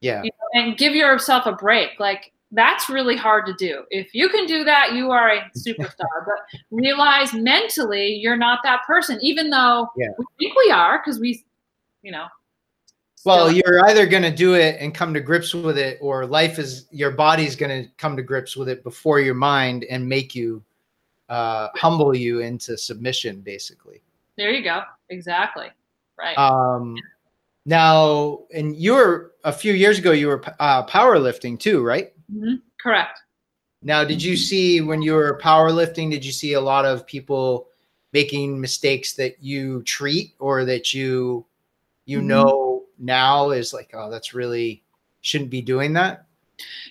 yeah, 0.00 0.22
you 0.22 0.30
know, 0.30 0.60
and 0.62 0.76
give 0.78 0.94
yourself 0.94 1.46
a 1.46 1.52
break. 1.52 1.98
Like 1.98 2.32
that's 2.52 2.88
really 2.88 3.16
hard 3.16 3.46
to 3.46 3.54
do. 3.54 3.84
If 3.90 4.12
you 4.14 4.28
can 4.28 4.46
do 4.46 4.64
that, 4.64 4.92
you 4.94 5.10
are 5.10 5.30
a 5.30 5.40
superstar. 5.56 6.24
but 6.26 6.58
realize 6.70 7.32
mentally 7.32 8.14
you're 8.14 8.36
not 8.36 8.60
that 8.64 8.80
person, 8.86 9.18
even 9.22 9.50
though 9.50 9.88
Yeah. 9.96 10.08
we 10.18 10.24
think 10.38 10.56
we 10.56 10.70
are 10.72 10.98
because 10.98 11.20
we, 11.20 11.44
you 12.02 12.10
know. 12.10 12.26
Well, 13.24 13.52
you're 13.52 13.84
either 13.86 14.06
going 14.06 14.22
to 14.22 14.34
do 14.34 14.54
it 14.54 14.78
and 14.80 14.94
come 14.94 15.12
to 15.12 15.20
grips 15.20 15.52
with 15.54 15.76
it, 15.76 15.98
or 16.00 16.24
life 16.24 16.58
is 16.58 16.86
your 16.90 17.10
body's 17.10 17.54
going 17.54 17.84
to 17.84 17.90
come 17.98 18.16
to 18.16 18.22
grips 18.22 18.56
with 18.56 18.66
it 18.68 18.82
before 18.82 19.20
your 19.20 19.34
mind 19.34 19.84
and 19.84 20.08
make 20.08 20.34
you 20.34 20.62
uh, 21.28 21.68
humble 21.74 22.16
you 22.16 22.40
into 22.40 22.78
submission, 22.78 23.42
basically. 23.42 24.00
there 24.38 24.50
you 24.50 24.64
go. 24.64 24.82
Exactly. 25.10 25.66
Right. 26.18 26.36
Um, 26.38 26.96
now, 27.66 28.40
and 28.52 28.74
you 28.76 28.94
were 28.94 29.32
a 29.44 29.52
few 29.52 29.72
years 29.72 29.98
ago, 29.98 30.12
you 30.12 30.28
were 30.28 30.42
uh, 30.58 30.86
powerlifting 30.86 31.58
too, 31.58 31.82
right? 31.82 32.12
Mhm. 32.32 32.60
Correct. 32.82 33.20
Now, 33.82 34.04
did 34.04 34.22
you 34.22 34.36
see 34.36 34.80
when 34.80 35.00
you 35.02 35.14
were 35.14 35.38
powerlifting? 35.42 36.10
Did 36.10 36.24
you 36.24 36.32
see 36.32 36.52
a 36.52 36.60
lot 36.60 36.84
of 36.84 37.06
people 37.06 37.68
making 38.12 38.60
mistakes 38.60 39.14
that 39.14 39.42
you 39.42 39.82
treat 39.84 40.34
or 40.38 40.64
that 40.64 40.92
you 40.92 41.46
you 42.06 42.20
Mhm. 42.20 42.24
know 42.24 42.82
now 42.98 43.50
is 43.50 43.72
like, 43.72 43.90
oh, 43.94 44.10
that's 44.10 44.34
really 44.34 44.82
shouldn't 45.20 45.50
be 45.50 45.62
doing 45.62 45.92
that? 45.94 46.26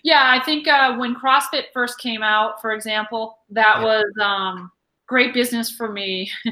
Yeah, 0.01 0.23
I 0.25 0.43
think 0.43 0.67
uh, 0.67 0.95
when 0.95 1.13
CrossFit 1.15 1.65
first 1.73 1.99
came 1.99 2.23
out, 2.23 2.61
for 2.61 2.71
example, 2.73 3.39
that 3.49 3.77
Yeah. 3.79 3.83
was 3.83 4.13
um, 4.21 4.71
great 5.09 5.33
business 5.33 5.71
for 5.71 5.91
me. 5.91 6.31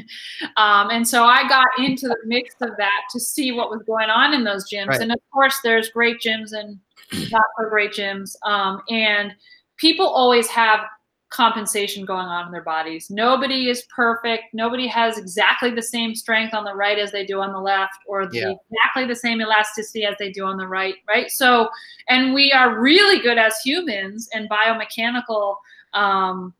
um, 0.57 0.89
and 0.89 1.07
so 1.07 1.23
I 1.23 1.47
got 1.47 1.67
into 1.77 2.07
the 2.07 2.17
mix 2.25 2.55
of 2.59 2.71
that 2.77 3.01
to 3.13 3.19
see 3.19 3.51
what 3.51 3.69
was 3.69 3.83
going 3.83 4.09
on 4.09 4.33
in 4.33 4.43
those 4.43 4.69
gyms. 4.69 4.87
Right. 4.87 5.01
And 5.01 5.11
of 5.11 5.19
course, 5.31 5.59
there's 5.63 5.89
great 5.89 6.19
gyms 6.19 6.51
and 6.51 6.79
not 7.31 7.45
so 7.57 7.69
great 7.69 7.91
gyms. 7.91 8.35
Um, 8.43 8.81
and 8.89 9.33
people 9.77 10.07
always 10.07 10.47
have 10.47 10.81
compensation 11.29 12.03
going 12.05 12.25
on 12.25 12.47
in 12.47 12.51
their 12.51 12.63
bodies. 12.63 13.09
Nobody 13.09 13.69
is 13.69 13.83
perfect. 13.93 14.45
Nobody 14.53 14.87
has 14.87 15.17
exactly 15.17 15.69
the 15.69 15.81
same 15.81 16.15
strength 16.15 16.53
on 16.53 16.63
the 16.63 16.73
right 16.73 16.97
as 16.97 17.11
they 17.11 17.25
do 17.25 17.41
on 17.41 17.51
the 17.51 17.59
left, 17.59 17.97
or 18.07 18.25
the, 18.25 18.37
Yeah. 18.39 18.53
exactly 18.71 19.05
the 19.05 19.15
same 19.15 19.41
elasticity 19.41 20.05
as 20.05 20.15
they 20.19 20.31
do 20.31 20.45
on 20.45 20.57
the 20.57 20.67
right. 20.67 20.95
Right. 21.07 21.29
So, 21.29 21.69
and 22.09 22.33
we 22.33 22.51
are 22.53 22.79
really 22.79 23.19
good 23.21 23.37
as 23.37 23.55
humans 23.63 24.29
and 24.33 24.49
biomechanical 24.49 25.57
um, 25.93 26.53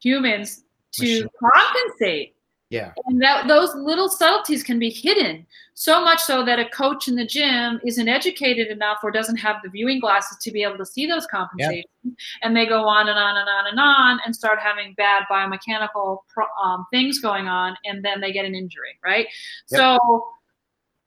humans 0.00 0.62
to 1.00 1.28
compensate 1.54 2.34
Yeah. 2.70 2.92
and 3.06 3.20
that 3.22 3.46
those 3.48 3.74
little 3.74 4.08
subtleties 4.08 4.62
can 4.62 4.78
be 4.78 4.90
hidden 4.90 5.46
so 5.74 6.02
much 6.02 6.20
so 6.20 6.42
that 6.44 6.58
a 6.58 6.68
coach 6.70 7.06
in 7.06 7.14
the 7.16 7.26
gym 7.26 7.78
isn't 7.84 8.08
educated 8.08 8.68
enough 8.68 8.98
or 9.04 9.10
doesn't 9.10 9.36
have 9.36 9.56
the 9.62 9.68
viewing 9.68 10.00
glasses 10.00 10.38
to 10.42 10.50
be 10.50 10.62
able 10.62 10.78
to 10.78 10.86
see 10.86 11.06
those 11.06 11.26
compensations 11.26 11.84
and 12.42 12.56
they 12.56 12.66
go 12.66 12.84
on 12.88 13.08
and 13.08 13.18
on 13.18 13.36
and 13.36 13.48
on 13.48 13.66
and 13.66 13.78
on 13.78 14.18
and 14.24 14.34
start 14.34 14.58
having 14.58 14.94
bad 14.94 15.24
biomechanical 15.30 16.18
um, 16.64 16.86
things 16.90 17.18
going 17.20 17.46
on 17.46 17.76
and 17.84 18.04
then 18.04 18.20
they 18.20 18.32
get 18.32 18.44
an 18.44 18.54
injury 18.54 18.98
right 19.04 19.26
Yep. 19.70 19.78
so 19.78 20.26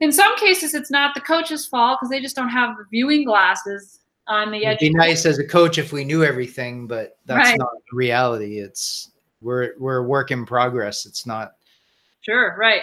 in 0.02 0.12
some 0.12 0.38
cases 0.38 0.74
it's 0.74 0.92
not 0.92 1.14
the 1.16 1.22
coach's 1.22 1.66
fault 1.66 1.98
because 2.00 2.10
they 2.12 2.22
just 2.22 2.36
don't 2.36 2.50
have 2.50 2.78
the 2.78 2.86
viewing 2.92 3.26
glasses 3.26 4.00
on 4.28 4.52
the 4.52 4.64
edge. 4.64 4.78
It'd 4.80 4.94
be 4.94 4.98
nice 4.98 5.26
as 5.26 5.40
a 5.40 5.44
coach 5.44 5.80
if 5.80 5.92
we 5.92 6.04
knew 6.06 6.24
everything, 6.24 6.86
but 6.86 7.18
that's 7.26 7.50
Right. 7.50 7.58
not 7.58 7.72
the 7.90 7.98
reality. 7.98 8.60
It's 8.60 9.09
we're 9.42 9.74
we're 9.80 9.98
a 9.98 10.04
work 10.04 10.32
in 10.32 10.46
progress. 10.46 11.06
It's 11.06 11.26
not 11.26 11.54
sure 12.22 12.56
right 12.60 12.82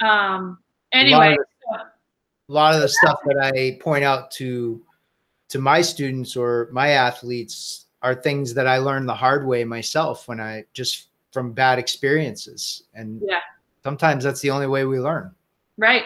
um 0.00 0.58
anyway 0.92 1.36
a 1.72 2.52
lot 2.52 2.74
of 2.74 2.80
the 2.80 2.88
stuff 2.88 3.18
that 3.26 3.52
I 3.54 3.78
point 3.80 4.04
out 4.04 4.30
to 4.32 4.80
to 5.48 5.58
my 5.58 5.80
students 5.82 6.36
or 6.36 6.68
my 6.72 6.90
athletes 6.90 7.86
are 8.02 8.14
things 8.14 8.54
that 8.54 8.66
I 8.66 8.78
learned 8.78 9.08
the 9.08 9.14
hard 9.14 9.46
way 9.46 9.64
myself 9.64 10.26
when 10.26 10.40
I 10.40 10.64
just 10.72 11.08
from 11.32 11.52
bad 11.52 11.78
experiences. 11.78 12.84
And 12.94 13.22
Yeah. 13.24 13.40
sometimes 13.84 14.24
that's 14.24 14.40
the 14.40 14.50
only 14.50 14.66
way 14.66 14.84
we 14.84 14.98
learn. 14.98 15.32
Right. 15.76 16.04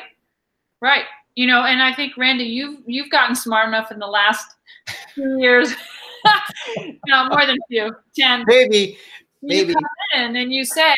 Right. 0.81 1.05
You 1.35 1.47
know, 1.47 1.63
and 1.65 1.83
I 1.83 1.95
think 1.95 2.17
Randy, 2.17 2.45
you've 2.45 2.81
you've 2.87 3.11
gotten 3.11 3.35
smart 3.35 3.69
enough 3.69 3.91
in 3.91 3.99
the 3.99 4.07
last 4.07 4.57
few 5.15 5.41
years. 5.41 5.75
no, 7.07 7.29
more 7.29 7.47
than 7.47 7.57
a 7.57 7.67
few, 7.69 7.95
ten. 8.17 8.45
Maybe, 8.47 8.99
You 9.47 9.67
maybe. 9.67 9.75
come 9.75 9.85
in 10.17 10.37
and 10.37 10.53
you 10.53 10.65
say, 10.65 10.95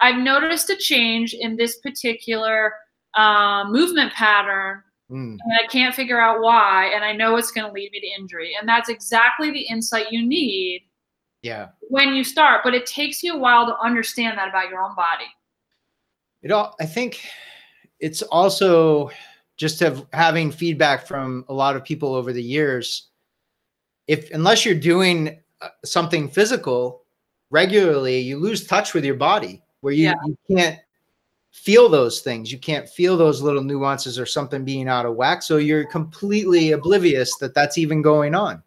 I've 0.00 0.18
noticed 0.18 0.70
a 0.70 0.76
change 0.76 1.34
in 1.34 1.56
this 1.56 1.78
particular 1.78 2.74
uh, 3.14 3.64
movement 3.68 4.12
pattern, 4.12 4.82
Mm, 5.10 5.36
and 5.38 5.52
I 5.62 5.66
can't 5.66 5.94
figure 5.94 6.20
out 6.20 6.40
why, 6.40 6.86
and 6.94 7.04
I 7.04 7.12
know 7.12 7.36
it's 7.36 7.50
going 7.50 7.66
to 7.66 7.72
lead 7.72 7.92
me 7.92 8.00
to 8.00 8.20
injury. 8.20 8.56
And 8.58 8.68
that's 8.68 8.88
exactly 8.88 9.50
the 9.50 9.60
insight 9.60 10.06
you 10.10 10.26
need 10.26 10.88
yeah. 11.42 11.68
when 11.82 12.14
you 12.14 12.24
start. 12.24 12.62
But 12.64 12.74
it 12.74 12.86
takes 12.86 13.22
you 13.22 13.34
a 13.34 13.38
while 13.38 13.66
to 13.66 13.78
understand 13.78 14.38
that 14.38 14.48
about 14.48 14.70
your 14.70 14.82
own 14.82 14.94
body. 14.94 15.26
It 16.42 16.50
all 16.50 16.74
I 16.80 16.86
think 16.86 17.20
it's 18.00 18.22
also 18.22 19.10
just 19.56 19.78
have 19.80 20.06
having 20.12 20.50
feedback 20.50 21.06
from 21.06 21.44
a 21.48 21.54
lot 21.54 21.76
of 21.76 21.84
people 21.84 22.14
over 22.14 22.32
the 22.32 22.42
years. 22.42 23.10
If 24.08 24.30
unless 24.30 24.64
you're 24.64 24.74
doing 24.74 25.38
uh, 25.60 25.68
something 25.84 26.28
physical 26.28 27.03
regularly, 27.54 28.18
you 28.18 28.36
lose 28.36 28.66
touch 28.66 28.94
with 28.94 29.04
your 29.04 29.14
body 29.14 29.62
where 29.80 29.92
you, 29.92 30.06
Yeah. 30.06 30.14
you 30.26 30.56
can't 30.56 30.78
feel 31.52 31.88
those 31.88 32.20
things. 32.20 32.50
You 32.50 32.58
can't 32.58 32.88
feel 32.88 33.16
those 33.16 33.40
little 33.40 33.62
nuances 33.62 34.18
or 34.18 34.26
something 34.26 34.64
being 34.64 34.88
out 34.88 35.06
of 35.06 35.14
whack. 35.14 35.40
So 35.40 35.58
you're 35.58 35.86
completely 35.86 36.72
oblivious 36.72 37.36
that 37.38 37.54
that's 37.54 37.78
even 37.78 38.02
going 38.02 38.34
on. 38.34 38.60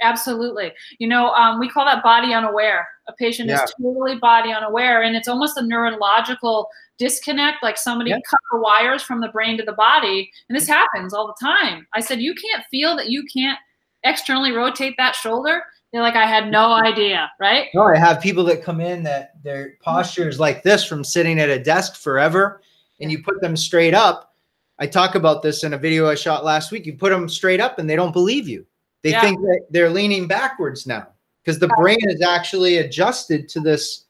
Absolutely. 0.00 0.72
You 0.98 1.08
know, 1.08 1.28
um, 1.34 1.60
we 1.60 1.68
call 1.68 1.84
that 1.84 2.02
body 2.02 2.32
unaware. 2.32 2.88
A 3.06 3.12
patient 3.12 3.48
Yeah. 3.50 3.62
is 3.62 3.74
totally 3.80 4.16
body 4.16 4.50
unaware, 4.50 5.02
and 5.02 5.14
it's 5.14 5.28
almost 5.28 5.58
a 5.58 5.62
neurological 5.62 6.68
disconnect, 6.98 7.62
like 7.62 7.76
somebody 7.76 8.10
Yeah. 8.10 8.18
cut 8.28 8.40
the 8.50 8.58
wires 8.60 9.02
from 9.02 9.20
the 9.20 9.28
brain 9.28 9.58
to 9.58 9.62
the 9.62 9.72
body. 9.74 10.32
And 10.48 10.56
this 10.56 10.66
happens 10.66 11.12
all 11.12 11.26
the 11.26 11.46
time. 11.46 11.86
I 11.92 12.00
said, 12.00 12.20
You 12.20 12.34
can't 12.34 12.64
feel 12.70 12.96
that 12.96 13.10
you 13.10 13.24
can't 13.32 13.58
externally 14.04 14.52
rotate 14.52 14.94
that 14.96 15.14
shoulder. 15.14 15.62
They're 15.92 16.00
like, 16.00 16.16
I 16.16 16.24
had 16.26 16.50
no 16.50 16.72
idea, 16.72 17.30
right? 17.38 17.68
No, 17.74 17.82
I 17.82 17.98
have 17.98 18.20
people 18.20 18.44
that 18.44 18.62
come 18.62 18.80
in 18.80 19.02
that 19.02 19.42
their 19.42 19.74
posture 19.80 20.26
is 20.28 20.40
like 20.40 20.62
this 20.62 20.84
from 20.84 21.04
sitting 21.04 21.38
at 21.38 21.50
a 21.50 21.62
desk 21.62 21.96
forever, 21.96 22.62
and 23.00 23.12
you 23.12 23.22
put 23.22 23.42
them 23.42 23.56
straight 23.56 23.92
up. 23.92 24.34
I 24.78 24.86
talk 24.86 25.16
about 25.16 25.42
this 25.42 25.64
in 25.64 25.74
a 25.74 25.78
video 25.78 26.08
I 26.08 26.14
shot 26.14 26.44
last 26.44 26.72
week. 26.72 26.86
You 26.86 26.94
put 26.94 27.10
them 27.10 27.28
straight 27.28 27.60
up, 27.60 27.78
and 27.78 27.88
they 27.88 27.96
don't 27.96 28.12
believe 28.12 28.48
you. 28.48 28.64
They 29.02 29.10
Yeah. 29.10 29.20
think 29.20 29.40
that 29.40 29.66
they're 29.70 29.90
leaning 29.90 30.26
backwards 30.26 30.86
now 30.86 31.08
because 31.42 31.58
the 31.58 31.68
brain 31.68 32.08
is 32.08 32.22
actually 32.22 32.78
adjusted 32.78 33.48
to 33.50 33.60
this 33.60 34.06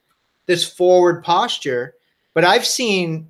this 0.47 0.65
forward 0.69 1.23
posture. 1.25 1.95
But 2.35 2.45
I've 2.45 2.67
seen 2.67 3.29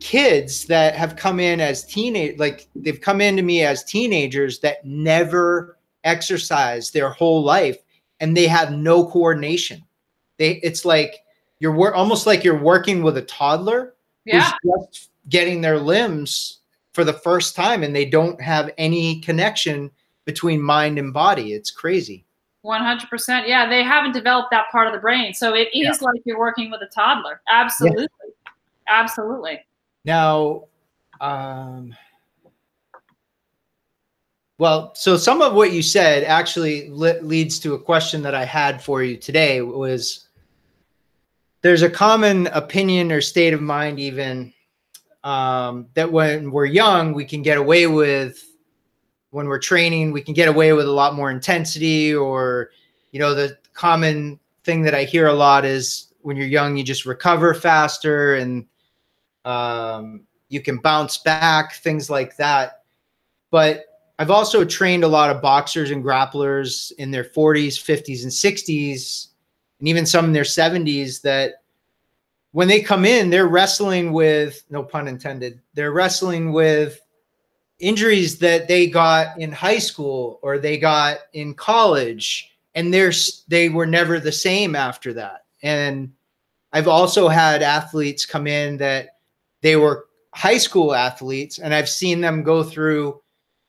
kids 0.00 0.64
that 0.66 0.94
have 0.94 1.16
come 1.16 1.38
in 1.40 1.60
as 1.60 1.84
teenage 1.84 2.38
like 2.38 2.68
they've 2.74 3.00
come 3.00 3.20
into 3.20 3.42
me 3.42 3.62
as 3.62 3.84
teenagers 3.84 4.58
that 4.60 4.84
never 4.84 5.78
exercise 6.04 6.90
their 6.90 7.10
whole 7.10 7.42
life 7.42 7.78
and 8.20 8.36
they 8.36 8.46
have 8.46 8.72
no 8.72 9.06
coordination 9.06 9.82
they 10.38 10.52
it's 10.62 10.84
like 10.84 11.16
you're 11.60 11.72
wor- 11.74 11.94
almost 11.94 12.26
like 12.26 12.42
you're 12.44 12.58
working 12.62 13.02
with 13.02 13.16
a 13.16 13.22
toddler 13.22 13.94
Yeah. 14.24 14.50
who's 14.62 14.84
just 14.90 15.10
getting 15.28 15.60
their 15.60 15.78
limbs 15.78 16.58
for 16.92 17.04
the 17.04 17.12
first 17.12 17.54
time 17.56 17.82
and 17.82 17.94
they 17.94 18.04
don't 18.04 18.40
have 18.40 18.70
any 18.78 19.20
connection 19.20 19.90
between 20.24 20.60
mind 20.62 20.98
and 20.98 21.12
body 21.12 21.52
it's 21.52 21.70
crazy 21.70 22.24
100%. 22.64 23.48
Yeah, 23.48 23.68
they 23.68 23.82
haven't 23.82 24.12
developed 24.12 24.52
that 24.52 24.70
part 24.70 24.86
of 24.86 24.92
the 24.92 25.00
brain. 25.00 25.34
So 25.34 25.52
it 25.54 25.68
is 25.74 26.00
like 26.00 26.20
you're 26.24 26.38
working 26.38 26.70
with 26.70 26.80
a 26.80 26.86
toddler. 26.86 27.40
Absolutely. 27.50 28.06
Absolutely. 28.86 29.58
now 30.04 30.64
Um, 31.20 31.92
well, 34.58 34.94
so 34.94 35.16
some 35.16 35.42
of 35.42 35.54
what 35.54 35.72
you 35.72 35.82
said 35.82 36.24
actually 36.24 36.88
le- 36.90 37.20
leads 37.22 37.58
to 37.60 37.74
a 37.74 37.78
question 37.78 38.22
that 38.22 38.34
I 38.34 38.44
had 38.44 38.82
for 38.82 39.02
you 39.02 39.16
today 39.16 39.60
was 39.60 40.28
there's 41.62 41.82
a 41.82 41.90
common 41.90 42.48
opinion 42.48 43.10
or 43.12 43.20
state 43.20 43.54
of 43.54 43.62
mind 43.62 43.98
even 43.98 44.52
um, 45.24 45.86
that 45.94 46.10
when 46.10 46.50
we're 46.50 46.66
young 46.66 47.12
we 47.12 47.24
can 47.24 47.42
get 47.42 47.56
away 47.56 47.86
with 47.86 48.44
when 49.30 49.46
we're 49.46 49.60
training 49.60 50.10
we 50.10 50.20
can 50.20 50.34
get 50.34 50.48
away 50.48 50.72
with 50.72 50.86
a 50.86 50.90
lot 50.90 51.14
more 51.14 51.30
intensity 51.30 52.12
or 52.12 52.70
you 53.12 53.20
know 53.20 53.32
the 53.32 53.56
common 53.72 54.38
thing 54.64 54.82
that 54.82 54.94
I 54.94 55.04
hear 55.04 55.28
a 55.28 55.32
lot 55.32 55.64
is 55.64 56.12
when 56.22 56.36
you're 56.36 56.46
young 56.46 56.76
you 56.76 56.82
just 56.82 57.06
recover 57.06 57.54
faster 57.54 58.34
and 58.34 58.66
um, 59.44 60.26
you 60.48 60.60
can 60.60 60.78
bounce 60.78 61.18
back 61.18 61.74
things 61.76 62.10
like 62.10 62.36
that. 62.36 62.82
But 63.50 63.86
I've 64.18 64.30
also 64.30 64.64
trained 64.64 65.04
a 65.04 65.08
lot 65.08 65.30
of 65.30 65.42
boxers 65.42 65.90
and 65.90 66.04
grapplers 66.04 66.92
in 66.98 67.10
their 67.10 67.24
40s, 67.24 67.74
50s, 67.74 68.22
and 68.22 68.30
60s, 68.30 69.28
and 69.78 69.88
even 69.88 70.06
some 70.06 70.26
in 70.26 70.32
their 70.32 70.44
70s 70.44 71.22
that 71.22 71.62
when 72.52 72.68
they 72.68 72.80
come 72.80 73.04
in, 73.04 73.30
they're 73.30 73.48
wrestling 73.48 74.12
with 74.12 74.62
no 74.70 74.82
pun 74.82 75.08
intended, 75.08 75.60
they're 75.74 75.92
wrestling 75.92 76.52
with 76.52 77.00
injuries 77.78 78.38
that 78.38 78.68
they 78.68 78.86
got 78.86 79.38
in 79.40 79.50
high 79.50 79.78
school 79.78 80.38
or 80.42 80.58
they 80.58 80.78
got 80.78 81.18
in 81.32 81.54
college 81.54 82.54
and 82.74 82.92
they're 82.92 83.12
they 83.48 83.68
were 83.68 83.86
never 83.86 84.20
the 84.20 84.32
same 84.32 84.76
after 84.76 85.12
that. 85.14 85.46
And 85.62 86.12
I've 86.72 86.88
also 86.88 87.28
had 87.28 87.62
athletes 87.62 88.24
come 88.24 88.46
in 88.46 88.76
that 88.76 89.16
they 89.62 89.76
were 89.76 90.06
high 90.34 90.58
school 90.58 90.94
athletes 90.94 91.58
and 91.58 91.74
I've 91.74 91.88
seen 91.88 92.20
them 92.20 92.42
go 92.42 92.62
through 92.62 93.20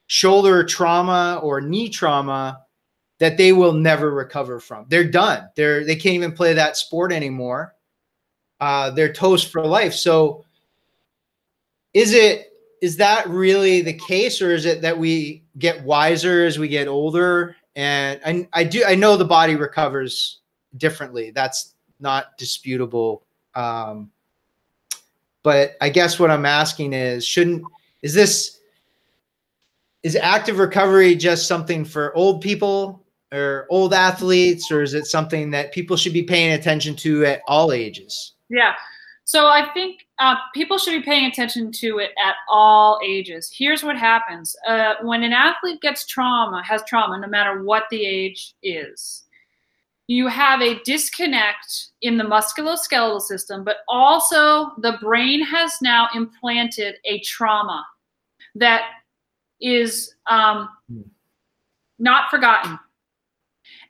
shoulder 0.08 0.64
trauma 0.64 1.40
or 1.42 1.62
knee 1.62 1.90
trauma 1.90 2.60
that 3.20 3.38
they 3.38 3.54
will 3.54 3.74
never 3.74 4.12
recover 4.12 4.60
from. 4.60 4.86
They're 4.90 5.10
done. 5.10 5.48
They're 5.56 5.86
they 5.86 5.96
can't 5.96 6.16
even 6.16 6.34
play 6.34 6.54
that 6.54 6.78
sport 6.78 7.12
anymore. 7.12 7.76
Uh, 8.60 8.90
they're 8.92 9.14
toast 9.14 9.52
for 9.52 9.66
life. 9.66 9.94
So, 9.94 10.46
is 11.94 12.14
it 12.14 12.54
is 12.82 12.98
that 12.98 13.28
really 13.30 13.82
the 13.82 13.94
case, 13.94 14.42
or 14.42 14.54
is 14.54 14.66
it 14.66 14.82
that 14.82 14.98
we 14.98 15.44
get 15.58 15.84
wiser 15.84 16.46
as 16.46 16.60
we 16.60 16.68
get 16.68 16.88
older? 16.88 17.56
And 17.76 18.20
I, 18.26 18.48
I 18.54 18.64
do 18.64 18.84
I 18.86 18.96
know 18.96 19.16
the 19.16 19.26
body 19.26 19.56
recovers 19.56 20.40
differently. 20.78 21.32
That's 21.32 21.76
not 22.00 22.38
disputable. 22.38 23.26
Um, 23.56 24.12
but 25.44 25.76
I 25.82 25.90
guess 25.90 26.20
what 26.20 26.32
I'm 26.32 26.46
asking 26.46 26.94
is, 26.94 27.26
shouldn't 27.26 27.64
is 28.02 28.14
this 28.14 28.60
is 30.04 30.16
active 30.16 30.60
recovery 30.60 31.16
just 31.16 31.48
something 31.48 31.86
for 31.86 32.16
old 32.16 32.42
people 32.42 33.06
or 33.34 33.66
old 33.70 33.94
athletes 33.94 34.72
or 34.72 34.84
is 34.84 34.94
it 34.94 35.08
something 35.08 35.50
that 35.52 35.74
people 35.74 35.98
should 35.98 36.14
be 36.14 36.24
paying 36.24 36.54
attention 36.54 36.96
to 36.96 37.26
at 37.26 37.42
all 37.48 37.72
ages? 37.72 38.34
Yeah. 38.50 38.74
So 39.26 39.48
i 39.48 39.72
think 39.74 40.02
uh, 40.20 40.36
people 40.54 40.78
should 40.78 40.92
be 40.92 41.02
paying 41.02 41.26
attention 41.26 41.72
to 41.72 41.98
it 42.00 42.12
at 42.24 42.36
all 42.50 43.00
ages. 43.04 43.52
Here's 43.54 43.84
what 43.84 43.98
happens. 43.98 44.56
Uh, 44.68 44.96
when 45.02 45.24
an 45.24 45.34
athlete 45.34 45.82
gets 45.82 46.06
trauma 46.06 46.64
has 46.64 46.84
trauma 46.84 47.20
no 47.20 47.28
matter 47.28 47.64
what 47.64 47.84
the 47.90 48.06
age 48.06 48.54
is 48.62 49.24
you 50.08 50.28
have 50.28 50.62
a 50.62 50.80
disconnect 50.84 51.92
in 52.02 52.18
the 52.18 52.24
musculoskeletal 52.24 53.22
system 53.22 53.64
but 53.64 53.78
also 53.88 54.72
the 54.80 54.98
brain 55.02 55.44
has 55.44 55.72
now 55.82 56.10
implanted 56.14 56.96
a 57.06 57.20
trauma 57.22 57.86
that 58.56 58.84
is 59.64 60.14
um, 60.30 60.70
hmm. 60.92 61.02
not 61.98 62.30
forgotten. 62.30 62.78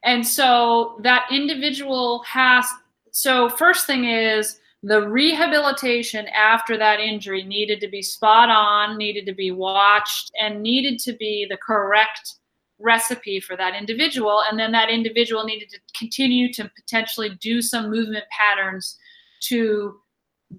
And 0.03 0.25
so 0.25 0.99
that 1.03 1.25
individual 1.31 2.23
has, 2.27 2.65
so 3.11 3.49
first 3.49 3.87
thing 3.87 4.05
is 4.05 4.59
the 4.83 5.07
rehabilitation 5.07 6.27
after 6.27 6.77
that 6.77 6.99
injury 6.99 7.43
needed 7.43 7.79
to 7.79 7.87
be 7.87 8.01
spot 8.01 8.49
on, 8.49 8.97
needed 8.97 9.25
to 9.25 9.33
be 9.33 9.51
watched, 9.51 10.31
and 10.39 10.61
needed 10.61 10.99
to 10.99 11.13
be 11.13 11.47
the 11.49 11.57
correct 11.57 12.35
recipe 12.79 13.39
for 13.39 13.55
that 13.55 13.75
individual. 13.75 14.41
And 14.49 14.59
then 14.59 14.73
that 14.73 14.89
individual 14.89 15.45
needed 15.45 15.69
to 15.69 15.79
continue 15.97 16.51
to 16.53 16.69
potentially 16.75 17.29
do 17.39 17.61
some 17.61 17.89
movement 17.89 18.25
patterns 18.29 18.97
to 19.43 19.95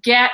get 0.01 0.31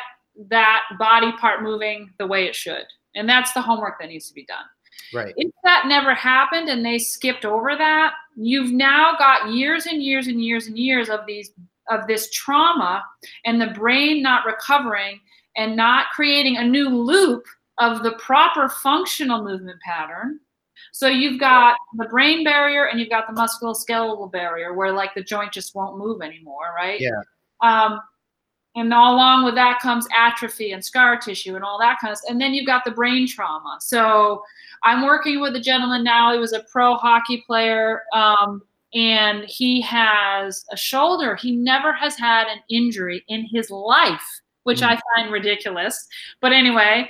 that 0.50 0.84
body 0.98 1.34
part 1.34 1.62
moving 1.62 2.12
the 2.18 2.28
way 2.28 2.46
it 2.46 2.56
should. 2.56 2.86
And 3.16 3.28
that's 3.28 3.54
the 3.54 3.62
homework 3.62 4.00
that 4.00 4.10
needs 4.10 4.28
to 4.28 4.34
be 4.34 4.46
done. 4.46 4.66
Right. 5.14 5.34
If 5.36 5.52
that 5.64 5.88
never 5.88 6.14
happened 6.14 6.70
and 6.70 6.86
they 6.86 6.98
skipped 6.98 7.46
over 7.46 7.76
that, 7.78 8.14
you've 8.36 8.72
now 8.72 9.16
got 9.18 9.52
years 9.52 9.86
and 9.86 10.02
years 10.02 10.28
and 10.28 10.44
years 10.44 10.68
and 10.68 10.78
years 10.78 11.10
of 11.10 11.22
these 11.28 11.52
of 11.90 12.08
this 12.08 12.30
trauma 12.30 13.04
and 13.44 13.60
the 13.60 13.68
brain 13.68 14.22
not 14.22 14.46
recovering 14.46 15.20
and 15.58 15.76
not 15.76 16.06
creating 16.14 16.58
a 16.58 16.64
new 16.64 16.88
loop 16.88 17.44
of 17.80 18.04
the 18.04 18.14
proper 18.14 18.70
functional 18.70 19.44
movement 19.44 19.80
pattern. 19.82 20.40
So 20.94 21.08
you've 21.08 21.40
got 21.40 21.76
the 21.98 22.06
brain 22.06 22.44
barrier 22.44 22.86
and 22.86 23.00
you've 23.00 23.10
got 23.10 23.28
the 23.28 23.34
musculoskeletal 23.34 24.32
barrier 24.32 24.74
where 24.74 24.94
like 24.94 25.14
the 25.16 25.24
joint 25.24 25.52
just 25.52 25.76
won't 25.76 25.98
move 25.98 26.22
anymore, 26.22 26.74
right? 26.76 27.00
Yeah. 27.02 27.22
Um, 27.62 28.00
and 28.76 28.94
along 28.94 29.44
with 29.44 29.56
that 29.56 29.80
comes 29.82 30.08
atrophy 30.18 30.72
and 30.72 30.84
scar 30.84 31.18
tissue 31.18 31.56
and 31.56 31.64
all 31.64 31.80
that 31.80 32.00
kind 32.00 32.12
of 32.12 32.18
stuff. 32.18 32.32
And 32.32 32.40
then 32.40 32.54
you've 32.54 32.68
got 32.68 32.86
the 32.86 32.92
brain 32.92 33.28
trauma. 33.28 33.78
So 33.82 34.44
I'm 34.84 35.06
working 35.06 35.42
with 35.42 35.56
a 35.56 35.60
gentleman 35.60 36.04
now. 36.04 36.34
He 36.34 36.40
was 36.40 36.54
a 36.54 36.64
pro 36.72 36.96
hockey 36.96 37.44
player, 37.46 38.04
um, 38.14 38.62
and 38.94 39.46
he 39.46 39.82
has 39.82 40.66
a 40.72 40.78
shoulder. 40.78 41.36
He 41.36 41.56
never 41.56 41.94
has 41.94 42.18
had 42.18 42.48
an 42.48 42.60
injury 42.70 43.24
in 43.28 43.46
his 43.52 43.70
life, 43.70 44.42
which 44.64 44.82
mm. 44.82 44.88
I 44.88 45.00
find 45.16 45.32
ridiculous. 45.32 46.08
But 46.42 46.52
anyway, 46.52 47.10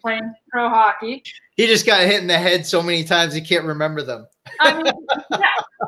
playing 0.00 0.34
pro 0.50 0.68
hockey. 0.68 1.22
He 1.56 1.66
just 1.66 1.86
got 1.86 2.02
hit 2.02 2.20
in 2.20 2.26
the 2.26 2.38
head 2.38 2.66
so 2.66 2.82
many 2.82 3.04
times 3.04 3.32
he 3.34 3.40
can't 3.40 3.64
remember 3.64 4.02
them. 4.02 4.26
I 4.60 4.74
mean, 4.74 4.92
yeah, 5.30 5.38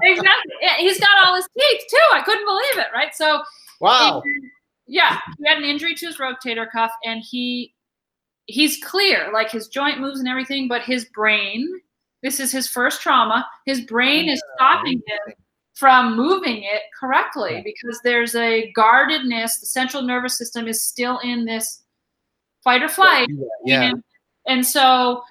exactly. 0.03 0.53
He's 0.79 0.99
got 0.99 1.27
all 1.27 1.35
his 1.35 1.49
teeth 1.59 1.83
too. 1.91 2.15
I 2.15 2.23
couldn't 2.23 2.45
believe 2.45 2.79
it. 2.79 2.87
Right. 2.95 3.15
So, 3.15 3.43
wow. 3.81 4.23
Yeah, 4.87 5.19
he 5.39 5.49
had 5.49 5.59
an 5.59 5.65
injury 5.65 5.95
to 5.95 6.07
his 6.07 6.19
rotator 6.19 6.71
cuff, 6.71 6.93
and 7.05 7.23
he 7.23 7.75
he's 8.47 8.83
clear, 8.83 9.31
like 9.33 9.51
his 9.51 9.69
joint 9.69 10.01
moves 10.01 10.21
and 10.21 10.29
everything, 10.29 10.69
but 10.69 10.83
his 10.83 11.07
brain. 11.07 11.81
This 12.23 12.41
is 12.41 12.51
his 12.51 12.69
first 12.69 13.03
trauma. 13.03 13.47
His 13.67 13.81
brain 13.83 14.29
is 14.29 14.43
stopping 14.55 15.03
him 15.07 15.35
from 15.75 16.17
moving 16.17 16.63
it 16.63 16.83
correctly 16.99 17.61
because 17.63 18.01
there's 18.03 18.35
a 18.35 18.73
guardedness. 18.73 19.59
The 19.59 19.67
central 19.67 20.03
nervous 20.03 20.37
system 20.39 20.67
is 20.67 20.83
still 20.83 21.19
in 21.19 21.45
this 21.45 21.83
fight 22.65 22.83
or 22.83 22.89
flight. 22.89 23.29
Yeah. 23.65 23.83
And, 23.83 24.05
and 24.47 24.67
so 24.67 25.23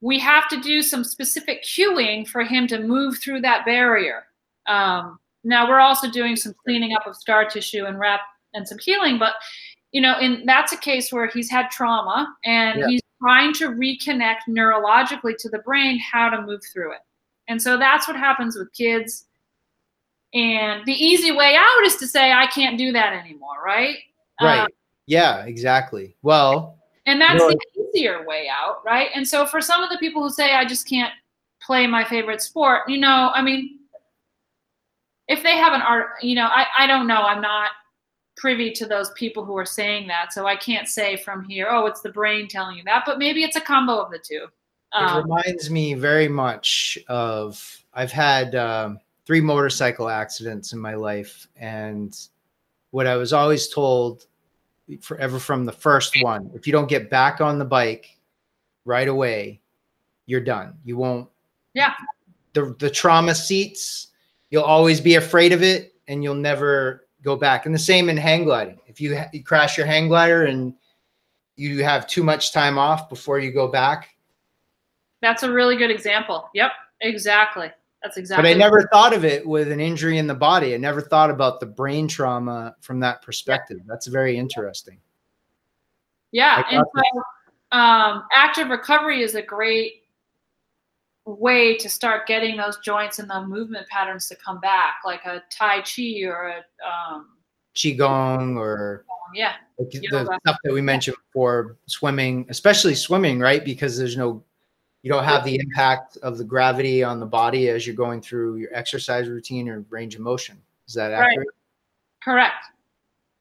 we 0.00 0.18
have 0.18 0.48
to 0.48 0.60
do 0.60 0.82
some 0.82 1.04
specific 1.04 1.62
cueing 1.62 2.26
for 2.26 2.42
him 2.42 2.66
to 2.66 2.80
move 2.80 3.18
through 3.18 3.40
that 3.42 3.64
barrier. 3.64 4.26
Um, 4.66 5.18
now 5.44 5.68
we're 5.68 5.80
also 5.80 6.10
doing 6.10 6.36
some 6.36 6.54
cleaning 6.64 6.94
up 6.94 7.06
of 7.06 7.16
scar 7.16 7.48
tissue 7.48 7.84
and 7.86 7.98
wrap 7.98 8.20
and 8.54 8.66
some 8.66 8.78
healing. 8.78 9.18
But 9.18 9.34
you 9.92 10.00
know, 10.00 10.14
and 10.14 10.48
that's 10.48 10.72
a 10.72 10.76
case 10.76 11.12
where 11.12 11.28
he's 11.28 11.50
had 11.50 11.70
trauma 11.70 12.34
and 12.44 12.80
yeah. 12.80 12.86
he's 12.88 13.02
trying 13.22 13.52
to 13.54 13.68
reconnect 13.68 14.40
neurologically 14.48 15.36
to 15.38 15.48
the 15.48 15.60
brain 15.60 16.00
how 16.00 16.28
to 16.28 16.42
move 16.42 16.60
through 16.72 16.92
it. 16.92 16.98
And 17.46 17.62
so 17.62 17.78
that's 17.78 18.08
what 18.08 18.16
happens 18.16 18.56
with 18.56 18.72
kids. 18.72 19.26
And 20.32 20.84
the 20.84 20.92
easy 20.92 21.30
way 21.30 21.54
out 21.56 21.84
is 21.84 21.96
to 21.96 22.08
say, 22.08 22.32
I 22.32 22.46
can't 22.48 22.76
do 22.76 22.90
that 22.90 23.12
anymore, 23.12 23.62
right? 23.64 23.98
Right. 24.42 24.62
Um, 24.62 24.68
yeah, 25.06 25.44
exactly. 25.44 26.16
Well, 26.22 26.76
and 27.06 27.20
that's 27.20 27.34
you 27.34 27.50
know, 27.50 27.54
the 27.54 27.82
easier 27.94 28.26
way 28.26 28.48
out, 28.48 28.84
right? 28.84 29.10
And 29.14 29.28
so 29.28 29.46
for 29.46 29.60
some 29.60 29.82
of 29.82 29.90
the 29.90 29.98
people 29.98 30.22
who 30.22 30.30
say, 30.30 30.54
I 30.54 30.64
just 30.64 30.88
can't 30.88 31.12
play 31.62 31.86
my 31.86 32.02
favorite 32.04 32.42
sport, 32.42 32.82
you 32.88 32.98
know, 32.98 33.30
I 33.32 33.42
mean, 33.42 33.78
if 35.28 35.42
they 35.42 35.56
have 35.56 35.72
an 35.72 35.82
art, 35.82 36.08
you 36.20 36.34
know, 36.34 36.46
I, 36.46 36.66
I 36.78 36.86
don't 36.86 37.06
know. 37.06 37.22
I'm 37.22 37.40
not 37.40 37.70
privy 38.44 38.70
to 38.70 38.84
those 38.84 39.08
people 39.12 39.42
who 39.42 39.56
are 39.56 39.64
saying 39.64 40.06
that. 40.06 40.30
So 40.30 40.46
I 40.46 40.54
can't 40.54 40.86
say 40.86 41.16
from 41.16 41.44
here, 41.44 41.66
oh, 41.70 41.86
it's 41.86 42.02
the 42.02 42.10
brain 42.10 42.46
telling 42.46 42.76
you 42.76 42.84
that, 42.84 43.04
but 43.06 43.18
maybe 43.18 43.42
it's 43.42 43.56
a 43.56 43.60
combo 43.60 43.98
of 43.98 44.10
the 44.10 44.18
two. 44.18 44.48
Um, 44.92 45.16
it 45.16 45.22
reminds 45.22 45.70
me 45.70 45.94
very 45.94 46.28
much 46.28 46.98
of 47.08 47.82
I've 47.94 48.12
had 48.12 48.54
um, 48.54 48.98
three 49.24 49.40
motorcycle 49.40 50.10
accidents 50.10 50.74
in 50.74 50.78
my 50.78 50.94
life, 50.94 51.48
and 51.56 52.14
what 52.90 53.06
I 53.06 53.16
was 53.16 53.32
always 53.32 53.68
told 53.68 54.26
forever 55.00 55.38
from 55.38 55.64
the 55.64 55.72
first 55.72 56.14
one 56.22 56.50
if 56.54 56.66
you 56.66 56.72
don't 56.74 56.86
get 56.86 57.08
back 57.08 57.40
on 57.40 57.58
the 57.58 57.64
bike 57.64 58.18
right 58.84 59.08
away, 59.08 59.62
you're 60.26 60.42
done. 60.42 60.74
You 60.84 60.98
won't. 60.98 61.30
Yeah. 61.72 61.94
The, 62.52 62.76
the 62.78 62.90
trauma 62.90 63.34
seats, 63.34 64.08
you'll 64.50 64.64
always 64.64 65.00
be 65.00 65.14
afraid 65.14 65.54
of 65.54 65.62
it 65.62 65.94
and 66.08 66.22
you'll 66.22 66.34
never 66.34 67.03
go 67.24 67.36
back. 67.36 67.66
And 67.66 67.74
the 67.74 67.78
same 67.78 68.08
in 68.08 68.16
hang 68.16 68.44
gliding. 68.44 68.78
If 68.86 69.00
you, 69.00 69.18
you 69.32 69.42
crash 69.42 69.76
your 69.76 69.86
hang 69.86 70.08
glider 70.08 70.44
and 70.44 70.74
you 71.56 71.82
have 71.82 72.06
too 72.06 72.22
much 72.22 72.52
time 72.52 72.78
off 72.78 73.08
before 73.08 73.38
you 73.38 73.52
go 73.52 73.66
back. 73.66 74.10
That's 75.22 75.42
a 75.42 75.50
really 75.50 75.76
good 75.76 75.90
example. 75.90 76.48
Yep, 76.54 76.72
exactly. 77.00 77.70
That's 78.02 78.18
exactly. 78.18 78.42
But 78.42 78.54
I 78.54 78.58
never 78.58 78.86
thought 78.92 79.14
of 79.14 79.24
it 79.24 79.46
with 79.46 79.72
an 79.72 79.80
injury 79.80 80.18
in 80.18 80.26
the 80.26 80.34
body. 80.34 80.74
I 80.74 80.76
never 80.76 81.00
thought 81.00 81.30
about 81.30 81.58
the 81.58 81.66
brain 81.66 82.06
trauma 82.06 82.76
from 82.80 83.00
that 83.00 83.22
perspective. 83.22 83.78
That's 83.86 84.06
very 84.06 84.36
interesting. 84.36 84.98
Yeah, 86.30 86.62
and 86.70 86.84
so 86.94 87.78
um, 87.78 88.24
active 88.34 88.68
recovery 88.68 89.22
is 89.22 89.36
a 89.36 89.42
great 89.42 90.03
way 91.26 91.76
to 91.76 91.88
start 91.88 92.26
getting 92.26 92.56
those 92.56 92.78
joints 92.78 93.18
and 93.18 93.28
the 93.28 93.46
movement 93.46 93.88
patterns 93.88 94.28
to 94.28 94.36
come 94.36 94.60
back, 94.60 94.96
like 95.04 95.24
a 95.24 95.42
Tai 95.50 95.80
Chi 95.82 96.22
or 96.24 96.48
a 96.48 96.64
um, 96.86 97.28
Qigong 97.74 98.56
or 98.56 99.04
yeah, 99.34 99.54
like 99.78 99.90
the 99.90 100.38
stuff 100.42 100.58
that 100.62 100.72
we 100.72 100.80
mentioned 100.80 101.16
before, 101.28 101.76
swimming, 101.86 102.46
especially 102.48 102.94
swimming, 102.94 103.40
right? 103.40 103.64
Because 103.64 103.98
there's 103.98 104.16
no, 104.16 104.44
you 105.02 105.10
don't 105.10 105.24
have 105.24 105.44
the 105.44 105.56
impact 105.56 106.16
of 106.18 106.38
the 106.38 106.44
gravity 106.44 107.02
on 107.02 107.18
the 107.18 107.26
body 107.26 107.68
as 107.68 107.86
you're 107.86 107.96
going 107.96 108.20
through 108.20 108.56
your 108.56 108.72
exercise 108.72 109.28
routine 109.28 109.68
or 109.68 109.84
range 109.90 110.14
of 110.14 110.20
motion. 110.20 110.60
Is 110.86 110.94
that 110.94 111.12
accurate? 111.12 111.38
Right. 111.38 111.46
Correct. 112.22 112.64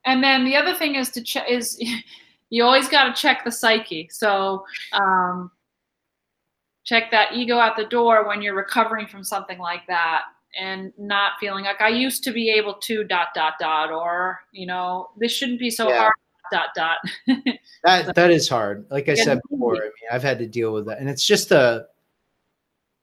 And 0.06 0.24
then 0.24 0.46
the 0.46 0.56
other 0.56 0.74
thing 0.74 0.96
is 0.96 1.10
to 1.12 1.22
check 1.22 1.48
is 1.50 1.80
you 2.50 2.64
always 2.64 2.88
got 2.88 3.16
to 3.16 3.22
check 3.22 3.44
the 3.46 3.52
psyche. 3.52 4.10
So 4.12 4.66
um, 4.94 5.52
check 6.84 7.12
that 7.12 7.34
ego 7.34 7.60
at 7.60 7.76
the 7.78 7.86
door 7.86 8.28
when 8.28 8.42
you're 8.42 8.56
recovering 8.56 9.08
from 9.08 9.24
something 9.24 9.60
like 9.60 9.86
that 9.88 10.24
and 10.60 10.94
not 10.98 11.34
feeling 11.40 11.66
like 11.66 11.82
I 11.82 11.90
used 11.90 12.24
to 12.26 12.32
be 12.32 12.50
able 12.52 12.76
to 12.76 13.04
dot 13.04 13.30
dot 13.34 13.54
dot 13.60 13.92
or 13.92 14.42
you 14.52 14.68
know 14.68 15.10
this 15.18 15.32
shouldn't 15.32 15.60
be 15.60 15.70
so 15.70 15.90
yeah. 15.90 15.98
hard 15.98 16.14
dot 16.52 16.70
dot. 16.76 16.98
that 17.84 18.16
that 18.16 18.32
is 18.32 18.48
hard. 18.48 18.86
Like 18.90 19.10
I 19.10 19.16
said 19.16 19.40
before, 19.50 19.78
I 19.78 19.80
mean 19.80 19.92
I've 20.12 20.24
had 20.24 20.40
to 20.40 20.48
deal 20.48 20.74
with 20.74 20.86
that, 20.88 21.00
and 21.00 21.10
it's 21.10 21.26
just 21.26 21.52
a 21.52 21.88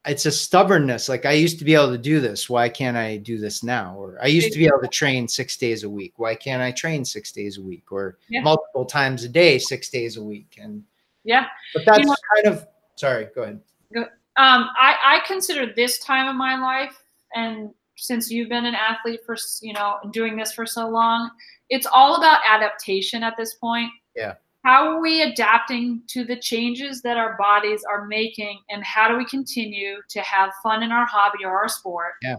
it's 0.07 0.27
a 0.27 0.31
stubbornness. 0.31 1.09
Like 1.09 1.27
I 1.27 1.33
used 1.33 1.59
to 1.59 1.65
be 1.65 1.75
able 1.75 1.91
to 1.91 1.99
do 1.99 2.21
this. 2.21 2.49
Why 2.49 2.69
can't 2.69 2.97
I 2.97 3.19
do 3.19 3.39
this 3.39 3.63
now? 3.63 3.97
Or 3.97 4.19
I 4.23 4.29
used 4.29 4.53
to 4.53 4.59
be 4.59 4.67
able 4.67 4.81
to 4.81 4.89
train 4.89 5.29
six 5.29 5.57
days 5.57 5.85
a 5.85 5.91
week. 5.91 6.15
Why 6.17 6.35
can't 6.35 6.63
I 6.63 6.73
train 6.73 7.05
six 7.05 7.33
days 7.33 7.59
a 7.59 7.63
week 7.63 7.91
or 7.91 8.17
yeah. 8.29 8.41
multiple 8.41 8.87
times 8.87 9.25
a 9.25 9.29
day, 9.29 9.59
six 9.59 9.91
days 9.91 10.17
a 10.17 10.23
week? 10.23 10.59
And 10.61 10.85
yeah, 11.25 11.47
but 11.75 11.85
that's 11.85 11.99
you 11.99 12.07
know, 12.07 12.17
kind 12.35 12.47
of 12.47 12.67
sorry. 12.97 13.29
Go 13.35 13.43
ahead. 13.43 13.61
Um, 13.97 14.07
I, 14.37 14.97
I 15.05 15.21
consider 15.27 15.73
this 15.75 15.99
time 15.99 16.29
of 16.29 16.37
my 16.37 16.59
life, 16.61 16.97
and 17.35 17.71
since 17.97 18.31
you've 18.31 18.49
been 18.49 18.65
an 18.65 18.75
athlete 18.75 19.21
for 19.27 19.37
you 19.61 19.73
know 19.73 19.99
doing 20.13 20.37
this 20.37 20.53
for 20.53 20.67
so 20.67 20.89
long, 20.89 21.31
it's 21.69 21.87
all 21.87 22.17
about 22.17 22.41
adaptation 22.49 23.23
at 23.23 23.37
this 23.37 23.55
point. 23.55 23.91
Yeah. 24.15 24.35
How 24.65 24.87
are 24.89 25.01
we 25.01 25.23
adapting 25.23 26.03
to 26.09 26.23
the 26.23 26.37
changes 26.37 27.01
that 27.03 27.17
our 27.17 27.37
bodies 27.39 27.83
are 27.91 28.07
making, 28.07 28.61
and 28.69 28.85
how 28.85 29.09
do 29.09 29.17
we 29.17 29.25
continue 29.25 29.97
to 30.09 30.21
have 30.21 30.53
fun 30.63 30.83
in 30.83 30.93
our 30.93 31.07
hobby 31.07 31.45
or 31.45 31.59
our 31.59 31.69
sport? 31.69 32.15
Yeah. 32.23 32.37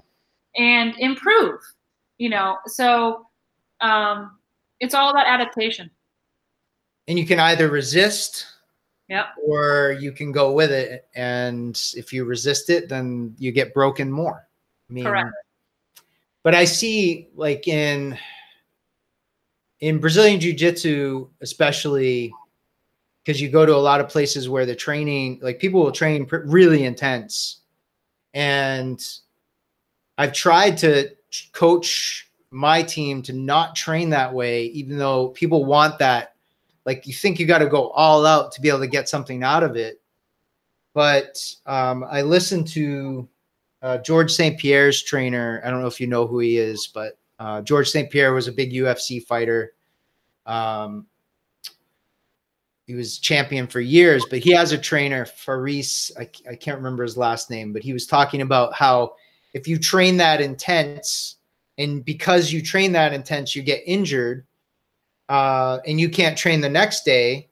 And 0.55 0.95
improve. 0.99 1.59
You 2.17 2.29
know, 2.29 2.57
so 2.67 3.25
um, 3.81 4.37
it's 4.79 4.93
all 4.93 5.09
about 5.09 5.27
adaptation. 5.27 5.89
And 7.07 7.17
you 7.17 7.25
can 7.25 7.39
either 7.39 7.69
resist 7.69 8.45
yeah. 9.11 9.25
Or 9.45 9.97
you 9.99 10.13
can 10.13 10.31
go 10.31 10.53
with 10.53 10.71
it. 10.71 11.05
And 11.15 11.77
if 11.97 12.13
you 12.13 12.23
resist 12.23 12.69
it, 12.69 12.87
then 12.87 13.35
you 13.37 13.51
get 13.51 13.73
broken 13.73 14.09
more. 14.09 14.47
I 14.89 14.93
mean, 14.93 15.03
Correct. 15.03 15.27
But 16.43 16.55
I 16.55 16.63
see 16.63 17.27
like 17.35 17.67
in 17.67 18.17
in 19.81 19.99
Brazilian 19.99 20.39
Jiu-Jitsu, 20.39 21.27
especially 21.41 22.33
because 23.21 23.41
you 23.41 23.49
go 23.49 23.65
to 23.65 23.75
a 23.75 23.77
lot 23.77 23.99
of 23.99 24.07
places 24.07 24.47
where 24.47 24.65
the 24.65 24.75
training, 24.75 25.39
like 25.41 25.59
people 25.59 25.83
will 25.83 25.91
train 25.91 26.25
really 26.45 26.85
intense. 26.85 27.57
And 28.33 29.05
I've 30.17 30.31
tried 30.31 30.77
to 30.77 31.09
coach 31.51 32.31
my 32.49 32.81
team 32.81 33.21
to 33.23 33.33
not 33.33 33.75
train 33.75 34.09
that 34.11 34.33
way, 34.33 34.67
even 34.67 34.97
though 34.97 35.29
people 35.29 35.65
want 35.65 35.99
that 35.99 36.30
like 36.85 37.05
you 37.07 37.13
think 37.13 37.39
you 37.39 37.45
got 37.45 37.59
to 37.59 37.67
go 37.67 37.89
all 37.89 38.25
out 38.25 38.51
to 38.53 38.61
be 38.61 38.69
able 38.69 38.79
to 38.79 38.87
get 38.87 39.09
something 39.09 39.43
out 39.43 39.63
of 39.63 39.75
it. 39.75 40.01
But 40.93 41.43
um, 41.65 42.03
I 42.03 42.21
listened 42.21 42.67
to 42.69 43.27
uh, 43.81 43.97
George 43.99 44.31
St. 44.31 44.59
Pierre's 44.59 45.03
trainer. 45.03 45.61
I 45.63 45.69
don't 45.69 45.81
know 45.81 45.87
if 45.87 46.01
you 46.01 46.07
know 46.07 46.27
who 46.27 46.39
he 46.39 46.57
is, 46.57 46.87
but 46.87 47.17
uh, 47.39 47.61
George 47.61 47.89
St. 47.89 48.09
Pierre 48.09 48.33
was 48.33 48.47
a 48.47 48.51
big 48.51 48.71
UFC 48.71 49.25
fighter. 49.25 49.73
Um, 50.45 51.07
he 52.87 52.95
was 52.95 53.19
champion 53.19 53.67
for 53.67 53.79
years, 53.79 54.25
but 54.29 54.39
he 54.39 54.51
has 54.51 54.73
a 54.73 54.77
trainer, 54.77 55.25
Firas. 55.25 56.11
I, 56.19 56.29
I 56.49 56.55
can't 56.55 56.77
remember 56.77 57.03
his 57.03 57.15
last 57.15 57.49
name, 57.49 57.71
but 57.71 57.83
he 57.83 57.93
was 57.93 58.05
talking 58.05 58.41
about 58.41 58.73
how 58.73 59.13
if 59.53 59.67
you 59.67 59.77
train 59.77 60.17
that 60.17 60.41
intense, 60.41 61.37
and 61.77 62.03
because 62.03 62.51
you 62.51 62.61
train 62.61 62.91
that 62.91 63.13
intense, 63.13 63.55
you 63.55 63.63
get 63.63 63.81
injured 63.85 64.45
uh, 65.31 65.79
and 65.87 65.97
you 65.97 66.09
can't 66.09 66.37
train 66.37 66.59
the 66.59 66.67
next 66.67 67.05
day, 67.05 67.47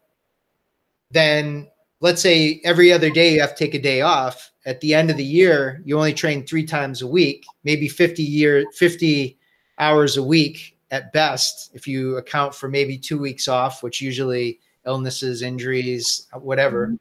then 1.11 1.65
let's 2.01 2.21
say 2.21 2.59
every 2.65 2.91
other 2.91 3.09
day 3.09 3.33
you 3.33 3.39
have 3.39 3.55
to 3.55 3.63
take 3.63 3.73
a 3.73 3.81
day 3.81 4.01
off. 4.01 4.51
At 4.65 4.81
the 4.81 4.93
end 4.93 5.09
of 5.09 5.15
the 5.15 5.23
year, 5.23 5.81
you 5.85 5.95
only 5.95 6.13
train 6.13 6.45
three 6.45 6.65
times 6.65 7.01
a 7.01 7.07
week, 7.07 7.45
maybe 7.63 7.87
50 7.87 8.21
year 8.21 8.65
50 8.75 9.39
hours 9.77 10.17
a 10.17 10.23
week 10.23 10.77
at 10.91 11.13
best, 11.13 11.71
if 11.73 11.87
you 11.87 12.17
account 12.17 12.53
for 12.53 12.67
maybe 12.67 12.97
two 12.97 13.17
weeks 13.17 13.47
off, 13.47 13.81
which 13.81 14.01
usually 14.01 14.59
illnesses, 14.85 15.41
injuries, 15.41 16.27
whatever. 16.33 16.87
Mm-hmm. 16.87 16.95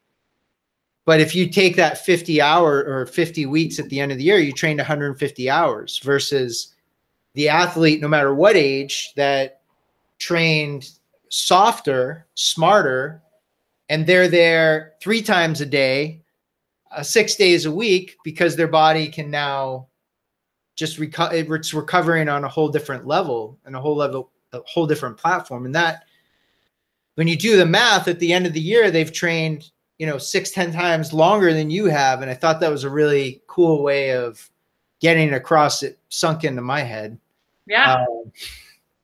But 1.03 1.19
if 1.19 1.35
you 1.35 1.49
take 1.49 1.75
that 1.75 2.05
50 2.05 2.39
hour 2.41 2.85
or 2.85 3.05
50 3.05 3.47
weeks 3.47 3.79
at 3.79 3.89
the 3.89 3.99
end 3.99 4.13
of 4.13 4.17
the 4.17 4.23
year, 4.23 4.39
you 4.39 4.53
trained 4.53 4.79
150 4.79 5.49
hours 5.49 5.99
versus 5.99 6.73
the 7.33 7.49
athlete, 7.49 7.99
no 7.99 8.07
matter 8.07 8.33
what 8.33 8.55
age, 8.55 9.11
that 9.17 9.58
trained 10.19 10.89
softer, 11.29 12.27
smarter, 12.35 13.21
and 13.89 14.05
they're 14.05 14.27
there 14.27 14.93
three 15.01 15.21
times 15.21 15.61
a 15.61 15.65
day, 15.65 16.21
uh, 16.91 17.01
six 17.01 17.35
days 17.35 17.65
a 17.65 17.71
week 17.71 18.17
because 18.23 18.55
their 18.55 18.67
body 18.67 19.07
can 19.07 19.31
now 19.31 19.87
just 20.75 20.97
recover. 20.97 21.55
It's 21.55 21.73
recovering 21.73 22.29
on 22.29 22.43
a 22.43 22.49
whole 22.49 22.69
different 22.69 23.07
level 23.07 23.57
and 23.65 23.75
a 23.75 23.81
whole 23.81 23.95
level, 23.95 24.31
a 24.53 24.61
whole 24.65 24.87
different 24.87 25.17
platform. 25.17 25.65
And 25.65 25.75
that, 25.75 26.05
when 27.15 27.27
you 27.27 27.35
do 27.35 27.57
the 27.57 27.65
math 27.65 28.07
at 28.07 28.19
the 28.19 28.31
end 28.31 28.45
of 28.45 28.53
the 28.53 28.61
year, 28.61 28.91
they've 28.91 29.11
trained, 29.11 29.71
you 29.97 30.07
know, 30.07 30.17
six, 30.17 30.51
ten 30.51 30.71
times 30.71 31.11
longer 31.11 31.53
than 31.53 31.69
you 31.69 31.85
have. 31.85 32.21
And 32.21 32.31
I 32.31 32.33
thought 32.33 32.59
that 32.61 32.71
was 32.71 32.83
a 32.83 32.89
really 32.89 33.41
cool 33.47 33.83
way 33.83 34.11
of 34.15 34.49
getting 35.01 35.33
across 35.33 35.83
it 35.83 35.99
sunk 36.09 36.43
into 36.43 36.61
my 36.61 36.81
head. 36.81 37.17
Yeah. 37.65 38.05
Um, 38.05 38.31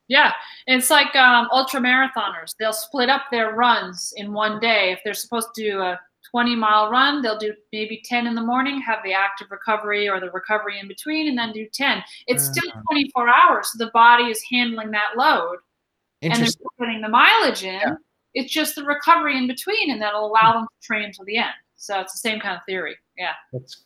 yeah, 0.08 0.34
it's 0.68 0.90
like 0.90 1.16
um, 1.16 1.48
ultra 1.52 1.80
marathoners. 1.80 2.56
They'll 2.60 2.74
split 2.74 3.10
up 3.10 3.24
their 3.32 3.54
runs 3.54 4.14
in 4.16 4.34
one 4.34 4.60
day. 4.60 4.92
If 4.92 5.00
they're 5.04 5.14
supposed 5.14 5.50
to 5.56 5.64
do 5.64 5.82
a 5.82 6.00
20 6.32 6.56
mile 6.56 6.90
run, 6.90 7.22
they'll 7.22 7.38
do 7.38 7.54
maybe 7.72 8.02
10 8.06 8.28
in 8.28 8.36
the 8.36 8.42
morning, 8.42 8.82
have 8.82 9.00
the 9.04 9.14
active 9.14 9.48
recovery 9.52 10.08
or 10.08 10.20
the 10.20 10.30
recovery 10.32 10.80
in 10.80 10.88
between, 10.88 11.28
and 11.28 11.38
then 11.38 11.52
do 11.54 11.68
10. 11.72 12.04
It's 12.28 12.46
still 12.46 12.70
uh-huh. 12.70 12.82
24 12.92 13.30
hours. 13.30 13.72
So 13.72 13.84
the 13.84 13.92
body 13.92 14.26
is 14.26 14.42
handling 14.52 14.92
that 14.92 15.18
load. 15.18 15.58
And 16.22 16.34
they're 16.34 16.48
putting 16.80 17.02
the 17.02 17.10
mileage 17.10 17.64
in. 17.64 17.80
Yeah. 17.80 17.96
It's 18.34 18.52
just 18.52 18.76
the 18.76 18.84
recovery 18.84 19.38
in 19.38 19.48
between, 19.48 19.92
and 19.92 20.02
that'll 20.02 20.26
allow 20.26 20.54
them 20.54 20.64
to 20.64 20.86
train 20.88 21.04
until 21.04 21.26
the 21.26 21.38
end. 21.38 21.54
So 21.78 22.00
it's 22.00 22.14
the 22.14 22.20
same 22.20 22.40
kind 22.40 22.56
of 22.58 22.64
theory. 22.66 22.96
Yeah. 23.18 23.34
That's 23.54 23.84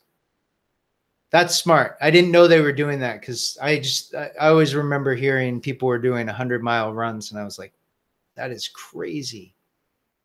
that's 1.31 1.55
smart. 1.55 1.97
I 2.01 2.09
didn't 2.09 2.31
know 2.31 2.47
they 2.47 2.61
were 2.61 2.73
doing 2.73 2.99
that 2.99 3.19
because 3.19 3.57
I 3.61 3.77
just 3.77 4.15
I, 4.15 4.31
I, 4.39 4.47
always 4.47 4.73
remember 4.73 5.13
hearing 5.13 5.61
people 5.61 5.87
were 5.87 5.99
doing 5.99 6.27
hundred 6.27 6.63
mile 6.63 6.93
runs, 6.93 7.31
and 7.31 7.39
I 7.39 7.43
was 7.43 7.59
like, 7.59 7.73
that 8.35 8.51
is 8.51 8.67
crazy. 8.67 9.53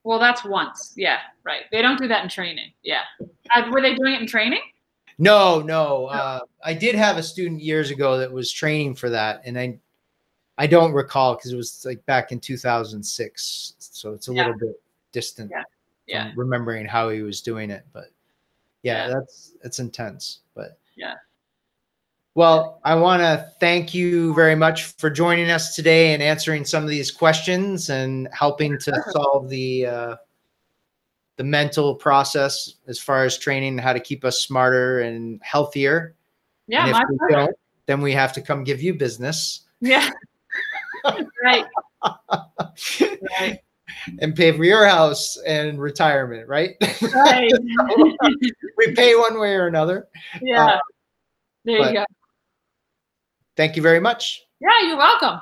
Well, 0.03 0.19
that's 0.19 0.45
once. 0.45 0.93
Yeah, 0.97 1.19
right. 1.45 1.63
They 1.73 1.83
don't 1.83 1.99
do 1.99 2.09
that 2.09 2.23
in 2.23 2.29
training. 2.29 2.73
Yeah. 2.83 3.03
Uh, 3.55 3.71
were 3.71 3.81
they 3.81 3.95
doing 3.95 4.15
it 4.15 4.21
in 4.21 4.27
training? 4.27 4.61
No, 5.19 5.61
no. 5.61 6.07
Uh, 6.07 6.41
I 6.63 6.75
did 6.75 6.95
have 6.95 7.17
a 7.17 7.23
student 7.23 7.63
years 7.63 7.91
ago 7.91 8.19
that 8.19 8.31
was 8.31 8.51
training 8.51 8.97
for 8.97 9.11
that, 9.11 9.43
and 9.45 9.59
I 9.59 9.79
I 10.57 10.67
don't 10.67 10.93
recall 10.93 11.35
because 11.35 11.53
it 11.53 11.57
was 11.57 11.85
like 11.85 12.05
back 12.07 12.33
in 12.33 12.41
2006, 12.41 13.75
so 13.79 14.13
it's 14.13 14.29
a 14.29 14.33
yeah. 14.33 14.43
little 14.43 14.59
bit 14.59 14.83
distant. 15.13 15.51
Yeah. 15.51 15.63
Yeah. 16.07 16.33
remembering 16.37 16.85
how 16.85 17.09
he 17.09 17.23
was 17.23 17.41
doing 17.41 17.71
it, 17.71 17.87
but 17.95 18.09
yeah, 18.83 19.07
yeah. 19.07 19.15
that's 19.15 19.53
it's 19.65 19.79
intense. 19.79 20.41
But 20.55 20.79
yeah. 20.97 21.15
Well, 22.37 22.81
I 22.85 22.97
want 22.97 23.23
to 23.23 23.49
thank 23.61 23.95
you 23.95 24.35
very 24.35 24.57
much 24.57 24.85
for 24.85 25.09
joining 25.09 25.51
us 25.51 25.77
today 25.77 26.15
and 26.15 26.23
answering 26.23 26.65
some 26.65 26.83
of 26.83 26.89
these 26.89 27.13
questions 27.13 27.91
and 27.91 28.29
helping 28.33 28.77
to 28.79 29.05
solve 29.11 29.49
the 29.49 29.87
uh, 29.87 30.17
the 31.37 31.45
mental 31.45 31.95
process 31.95 32.75
as 32.89 32.99
far 32.99 33.25
as 33.25 33.39
training 33.39 33.79
how 33.79 33.93
to 33.93 34.01
keep 34.01 34.25
us 34.25 34.41
smarter 34.41 35.01
and 35.01 35.41
healthier. 35.45 36.15
Yeah, 36.67 36.87
and 36.87 36.97
if 36.97 37.03
we 37.09 37.35
don't, 37.35 37.57
then 37.87 38.01
we 38.01 38.13
have 38.13 38.33
to 38.33 38.41
come 38.41 38.65
give 38.65 38.83
you 38.83 38.95
business. 38.95 39.61
Yeah. 39.81 40.09
right. 41.45 41.67
right. 43.41 43.59
And 44.21 44.35
pay 44.35 44.53
for 44.53 44.65
your 44.65 44.87
house 44.87 45.37
and 45.47 45.81
retirement, 45.81 46.49
right? 46.49 46.77
Right. 47.15 47.53
we 48.77 48.95
pay 48.95 49.15
one 49.15 49.39
way 49.39 49.55
or 49.55 49.67
another. 49.67 50.09
yeah. 50.43 50.75
Um, 50.75 50.81
there 51.65 51.79
you 51.79 51.95
go. 51.95 52.05
Thank 53.57 53.77
you 53.77 53.83
very 53.83 54.01
much. 54.01 54.43
Yeah, 54.61 54.87
you're 54.87 54.97
welcome. 54.97 55.41